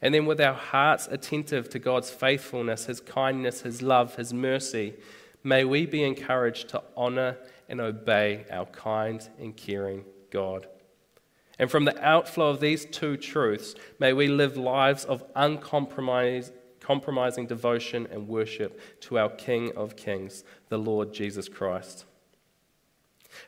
And 0.00 0.14
then, 0.14 0.24
with 0.24 0.40
our 0.40 0.54
hearts 0.54 1.08
attentive 1.10 1.68
to 1.68 1.78
God's 1.78 2.08
faithfulness, 2.08 2.86
His 2.86 3.00
kindness, 3.00 3.60
His 3.60 3.82
love, 3.82 4.16
His 4.16 4.32
mercy, 4.32 4.94
may 5.44 5.66
we 5.66 5.84
be 5.84 6.04
encouraged 6.04 6.70
to 6.70 6.82
honor 6.96 7.36
and 7.68 7.82
obey 7.82 8.46
our 8.50 8.64
kind 8.64 9.28
and 9.38 9.54
caring 9.54 10.06
God. 10.30 10.68
And 11.62 11.70
from 11.70 11.84
the 11.84 12.04
outflow 12.04 12.50
of 12.50 12.58
these 12.58 12.84
two 12.86 13.16
truths, 13.16 13.76
may 14.00 14.12
we 14.12 14.26
live 14.26 14.56
lives 14.56 15.04
of 15.04 15.22
uncompromising 15.36 17.46
devotion 17.46 18.08
and 18.10 18.26
worship 18.26 18.80
to 19.02 19.16
our 19.16 19.28
King 19.28 19.70
of 19.76 19.94
Kings, 19.94 20.42
the 20.70 20.78
Lord 20.78 21.14
Jesus 21.14 21.48
Christ. 21.48 22.04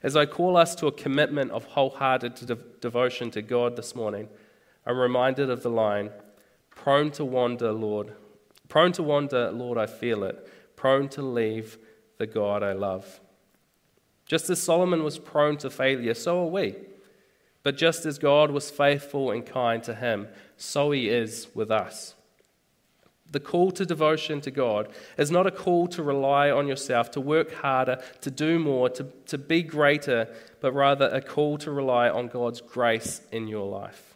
As 0.00 0.14
I 0.14 0.26
call 0.26 0.56
us 0.56 0.76
to 0.76 0.86
a 0.86 0.92
commitment 0.92 1.50
of 1.50 1.64
wholehearted 1.64 2.36
de- 2.36 2.54
devotion 2.80 3.32
to 3.32 3.42
God 3.42 3.74
this 3.74 3.96
morning, 3.96 4.28
I'm 4.86 5.00
reminded 5.00 5.50
of 5.50 5.64
the 5.64 5.70
line, 5.70 6.10
prone 6.70 7.10
to 7.10 7.24
wander, 7.24 7.72
Lord. 7.72 8.12
Prone 8.68 8.92
to 8.92 9.02
wander, 9.02 9.50
Lord, 9.50 9.76
I 9.76 9.86
feel 9.86 10.22
it. 10.22 10.76
Prone 10.76 11.08
to 11.08 11.22
leave 11.22 11.78
the 12.18 12.28
God 12.28 12.62
I 12.62 12.74
love. 12.74 13.20
Just 14.24 14.48
as 14.50 14.62
Solomon 14.62 15.02
was 15.02 15.18
prone 15.18 15.56
to 15.56 15.68
failure, 15.68 16.14
so 16.14 16.44
are 16.44 16.46
we. 16.46 16.76
But 17.64 17.76
just 17.76 18.06
as 18.06 18.18
God 18.18 18.52
was 18.52 18.70
faithful 18.70 19.32
and 19.32 19.44
kind 19.44 19.82
to 19.82 19.94
him, 19.94 20.28
so 20.56 20.92
he 20.92 21.08
is 21.08 21.48
with 21.54 21.72
us. 21.72 22.14
The 23.32 23.40
call 23.40 23.72
to 23.72 23.84
devotion 23.84 24.40
to 24.42 24.52
God 24.52 24.90
is 25.18 25.32
not 25.32 25.48
a 25.48 25.50
call 25.50 25.88
to 25.88 26.02
rely 26.02 26.50
on 26.50 26.68
yourself, 26.68 27.10
to 27.12 27.20
work 27.20 27.52
harder, 27.52 28.00
to 28.20 28.30
do 28.30 28.60
more, 28.60 28.88
to, 28.90 29.08
to 29.26 29.38
be 29.38 29.62
greater, 29.62 30.28
but 30.60 30.72
rather 30.72 31.06
a 31.06 31.20
call 31.20 31.58
to 31.58 31.72
rely 31.72 32.08
on 32.08 32.28
God's 32.28 32.60
grace 32.60 33.22
in 33.32 33.48
your 33.48 33.66
life. 33.66 34.14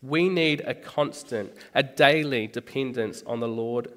We 0.00 0.28
need 0.28 0.60
a 0.60 0.74
constant, 0.74 1.54
a 1.74 1.82
daily 1.82 2.46
dependence 2.46 3.24
on 3.26 3.40
the 3.40 3.48
Lord. 3.48 3.90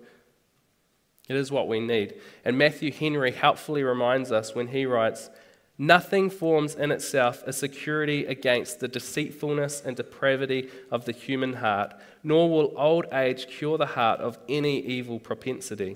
It 1.28 1.36
is 1.36 1.52
what 1.52 1.68
we 1.68 1.82
need. 1.82 2.16
And 2.46 2.58
Matthew 2.58 2.94
Henry 2.94 3.34
helpfully 3.34 3.84
reminds 3.84 4.32
us 4.32 4.56
when 4.56 4.70
he 4.70 4.86
writes, 4.86 5.30
Nothing 5.78 6.32
forms 6.32 6.74
in 6.74 6.92
itself 6.92 7.44
a 7.46 7.54
security 7.54 8.26
against 8.26 8.80
the 8.80 8.88
deceitfulness 8.88 9.82
and 9.86 9.96
depravity 9.96 10.70
of 10.90 11.06
the 11.06 11.12
human 11.12 11.54
heart, 11.54 11.94
nor 12.24 12.50
will 12.50 12.74
old 12.76 13.06
age 13.14 13.48
cure 13.48 13.78
the 13.78 13.86
heart 13.86 14.20
of 14.20 14.40
any 14.50 14.80
evil 14.80 15.20
propensity. 15.20 15.96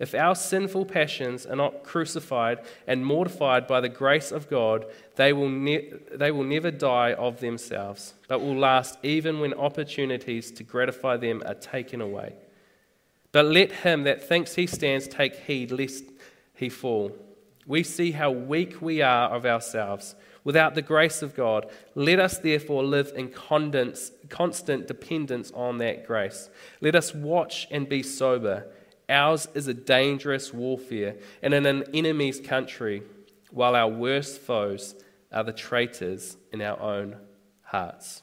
If 0.00 0.16
our 0.16 0.34
sinful 0.34 0.86
passions 0.86 1.46
are 1.46 1.54
not 1.54 1.84
crucified 1.84 2.58
and 2.88 3.06
mortified 3.06 3.68
by 3.68 3.80
the 3.80 3.88
grace 3.88 4.32
of 4.32 4.50
God, 4.50 4.86
they 5.14 5.32
will, 5.32 5.48
ne- 5.48 5.92
they 6.12 6.32
will 6.32 6.42
never 6.42 6.72
die 6.72 7.12
of 7.12 7.38
themselves, 7.38 8.14
but 8.26 8.40
will 8.40 8.58
last 8.58 8.98
even 9.04 9.38
when 9.38 9.54
opportunities 9.54 10.50
to 10.52 10.64
gratify 10.64 11.18
them 11.18 11.44
are 11.46 11.54
taken 11.54 12.00
away. 12.00 12.34
But 13.30 13.44
let 13.44 13.70
him 13.70 14.02
that 14.02 14.26
thinks 14.26 14.56
he 14.56 14.66
stands 14.66 15.06
take 15.06 15.36
heed 15.36 15.70
lest 15.70 16.02
he 16.56 16.68
fall 16.68 17.16
we 17.66 17.82
see 17.82 18.12
how 18.12 18.30
weak 18.30 18.82
we 18.82 19.02
are 19.02 19.30
of 19.30 19.46
ourselves 19.46 20.14
without 20.44 20.74
the 20.74 20.82
grace 20.82 21.22
of 21.22 21.34
God. 21.34 21.70
Let 21.94 22.18
us 22.18 22.38
therefore 22.38 22.82
live 22.82 23.12
in 23.14 23.30
constant 23.30 24.88
dependence 24.88 25.52
on 25.54 25.78
that 25.78 26.06
grace. 26.06 26.50
Let 26.80 26.96
us 26.96 27.14
watch 27.14 27.68
and 27.70 27.88
be 27.88 28.02
sober. 28.02 28.66
Ours 29.08 29.46
is 29.54 29.68
a 29.68 29.74
dangerous 29.74 30.52
warfare 30.52 31.16
and 31.42 31.54
in 31.54 31.66
an 31.66 31.84
enemy's 31.94 32.40
country, 32.40 33.02
while 33.50 33.76
our 33.76 33.88
worst 33.88 34.40
foes 34.40 34.94
are 35.30 35.44
the 35.44 35.52
traitors 35.52 36.36
in 36.52 36.60
our 36.60 36.80
own 36.80 37.16
hearts. 37.62 38.22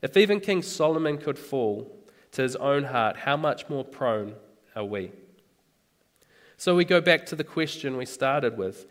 If 0.00 0.16
even 0.16 0.40
King 0.40 0.62
Solomon 0.62 1.18
could 1.18 1.38
fall 1.38 1.94
to 2.32 2.42
his 2.42 2.56
own 2.56 2.84
heart, 2.84 3.18
how 3.18 3.36
much 3.36 3.68
more 3.68 3.84
prone 3.84 4.34
are 4.74 4.84
we? 4.84 5.12
So 6.60 6.76
we 6.76 6.84
go 6.84 7.00
back 7.00 7.24
to 7.24 7.36
the 7.36 7.42
question 7.42 7.96
we 7.96 8.04
started 8.04 8.58
with 8.58 8.86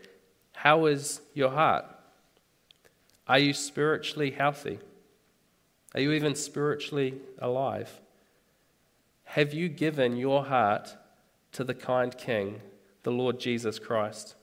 How 0.54 0.86
is 0.86 1.20
your 1.34 1.50
heart? 1.50 1.84
Are 3.28 3.38
you 3.38 3.52
spiritually 3.52 4.32
healthy? 4.32 4.80
Are 5.94 6.00
you 6.00 6.10
even 6.10 6.34
spiritually 6.34 7.14
alive? 7.38 8.00
Have 9.22 9.54
you 9.54 9.68
given 9.68 10.16
your 10.16 10.46
heart 10.46 10.96
to 11.52 11.62
the 11.62 11.72
kind 11.72 12.18
King, 12.18 12.60
the 13.04 13.12
Lord 13.12 13.38
Jesus 13.38 13.78
Christ? 13.78 14.34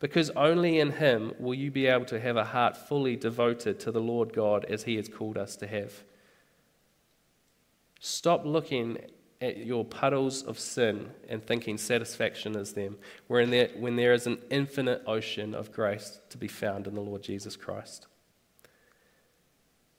Because 0.00 0.30
only 0.30 0.80
in 0.80 0.92
Him 0.92 1.34
will 1.38 1.52
you 1.52 1.70
be 1.70 1.86
able 1.86 2.06
to 2.06 2.18
have 2.18 2.38
a 2.38 2.44
heart 2.44 2.74
fully 2.74 3.16
devoted 3.16 3.78
to 3.80 3.92
the 3.92 4.00
Lord 4.00 4.32
God 4.32 4.64
as 4.64 4.84
He 4.84 4.96
has 4.96 5.08
called 5.08 5.36
us 5.36 5.56
to 5.56 5.66
have. 5.66 6.04
Stop 8.00 8.46
looking 8.46 8.96
at 9.40 9.58
your 9.58 9.84
puddles 9.84 10.42
of 10.42 10.58
sin 10.58 11.10
and 11.28 11.44
thinking 11.44 11.76
satisfaction 11.76 12.56
is 12.56 12.72
them, 12.72 12.96
when 13.26 13.50
there, 13.50 13.68
when 13.76 13.96
there 13.96 14.14
is 14.14 14.26
an 14.26 14.38
infinite 14.50 15.02
ocean 15.06 15.54
of 15.54 15.72
grace 15.72 16.20
to 16.30 16.38
be 16.38 16.48
found 16.48 16.86
in 16.86 16.94
the 16.94 17.00
Lord 17.00 17.22
Jesus 17.22 17.56
Christ. 17.56 18.06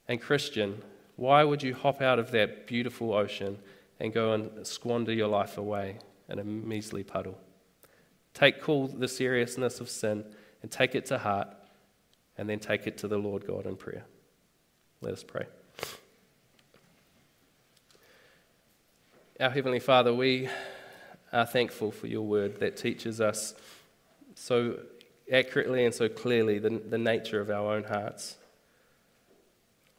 And, 0.07 0.21
Christian, 0.21 0.81
why 1.15 1.43
would 1.43 1.61
you 1.61 1.73
hop 1.73 2.01
out 2.01 2.19
of 2.19 2.31
that 2.31 2.65
beautiful 2.67 3.13
ocean 3.13 3.59
and 3.99 4.13
go 4.13 4.33
and 4.33 4.65
squander 4.65 5.13
your 5.13 5.27
life 5.27 5.57
away 5.57 5.99
in 6.29 6.39
a 6.39 6.43
measly 6.43 7.03
puddle? 7.03 7.37
Take 8.33 8.61
cool 8.61 8.87
the 8.87 9.07
seriousness 9.07 9.79
of 9.79 9.89
sin 9.89 10.23
and 10.61 10.71
take 10.71 10.95
it 10.95 11.05
to 11.07 11.17
heart, 11.17 11.49
and 12.37 12.49
then 12.49 12.59
take 12.59 12.87
it 12.87 12.97
to 12.99 13.07
the 13.07 13.17
Lord 13.17 13.45
God 13.45 13.65
in 13.65 13.75
prayer. 13.75 14.05
Let 15.01 15.13
us 15.13 15.23
pray. 15.23 15.45
Our 19.39 19.51
Heavenly 19.51 19.79
Father, 19.79 20.11
we 20.15 20.49
are 21.31 21.45
thankful 21.45 21.91
for 21.91 22.07
your 22.07 22.23
word 22.23 22.59
that 22.59 22.75
teaches 22.75 23.21
us 23.21 23.53
so 24.33 24.79
accurately 25.31 25.85
and 25.85 25.93
so 25.93 26.09
clearly 26.09 26.57
the, 26.57 26.71
the 26.71 26.97
nature 26.97 27.39
of 27.39 27.51
our 27.51 27.75
own 27.75 27.83
hearts. 27.83 28.37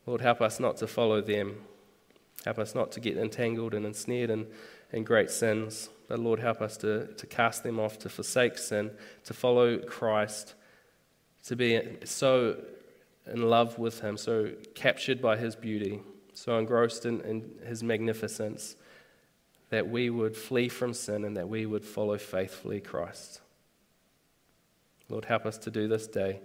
Lord, 0.06 0.22
help 0.22 0.40
us 0.40 0.58
not 0.58 0.76
to 0.78 0.88
follow 0.88 1.20
them. 1.20 1.54
Help 2.44 2.58
us 2.58 2.74
not 2.74 2.90
to 2.92 3.00
get 3.00 3.16
entangled 3.16 3.74
and 3.74 3.86
ensnared 3.86 4.30
in, 4.30 4.48
in 4.92 5.04
great 5.04 5.30
sins. 5.30 5.88
But 6.08 6.18
Lord, 6.18 6.40
help 6.40 6.60
us 6.60 6.76
to, 6.78 7.06
to 7.06 7.26
cast 7.28 7.62
them 7.62 7.78
off, 7.78 7.96
to 8.00 8.08
forsake 8.08 8.58
sin, 8.58 8.90
to 9.22 9.34
follow 9.34 9.78
Christ, 9.78 10.54
to 11.44 11.54
be 11.54 11.80
so 12.02 12.56
in 13.32 13.48
love 13.48 13.78
with 13.78 14.00
Him, 14.00 14.16
so 14.16 14.50
captured 14.74 15.22
by 15.22 15.36
His 15.36 15.54
beauty, 15.54 16.00
so 16.34 16.58
engrossed 16.58 17.06
in, 17.06 17.20
in 17.20 17.52
His 17.64 17.84
magnificence 17.84 18.74
that 19.70 19.88
we 19.88 20.10
would 20.10 20.36
flee 20.36 20.68
from 20.68 20.94
sin 20.94 21.24
and 21.24 21.36
that 21.36 21.48
we 21.48 21.66
would 21.66 21.84
follow 21.84 22.18
faithfully 22.18 22.80
Christ. 22.80 23.40
Lord, 25.08 25.24
help 25.26 25.46
us 25.46 25.58
to 25.58 25.70
do 25.70 25.88
this 25.88 26.06
day 26.06 26.40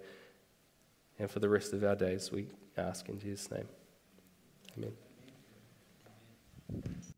and 1.20 1.30
for 1.30 1.40
the 1.40 1.50
rest 1.50 1.74
of 1.74 1.84
our 1.84 1.96
days, 1.96 2.32
we 2.32 2.48
ask 2.78 3.08
in 3.08 3.20
Jesus' 3.20 3.50
name. 3.52 3.68
Amen. 4.78 4.94
Amen. 6.72 7.13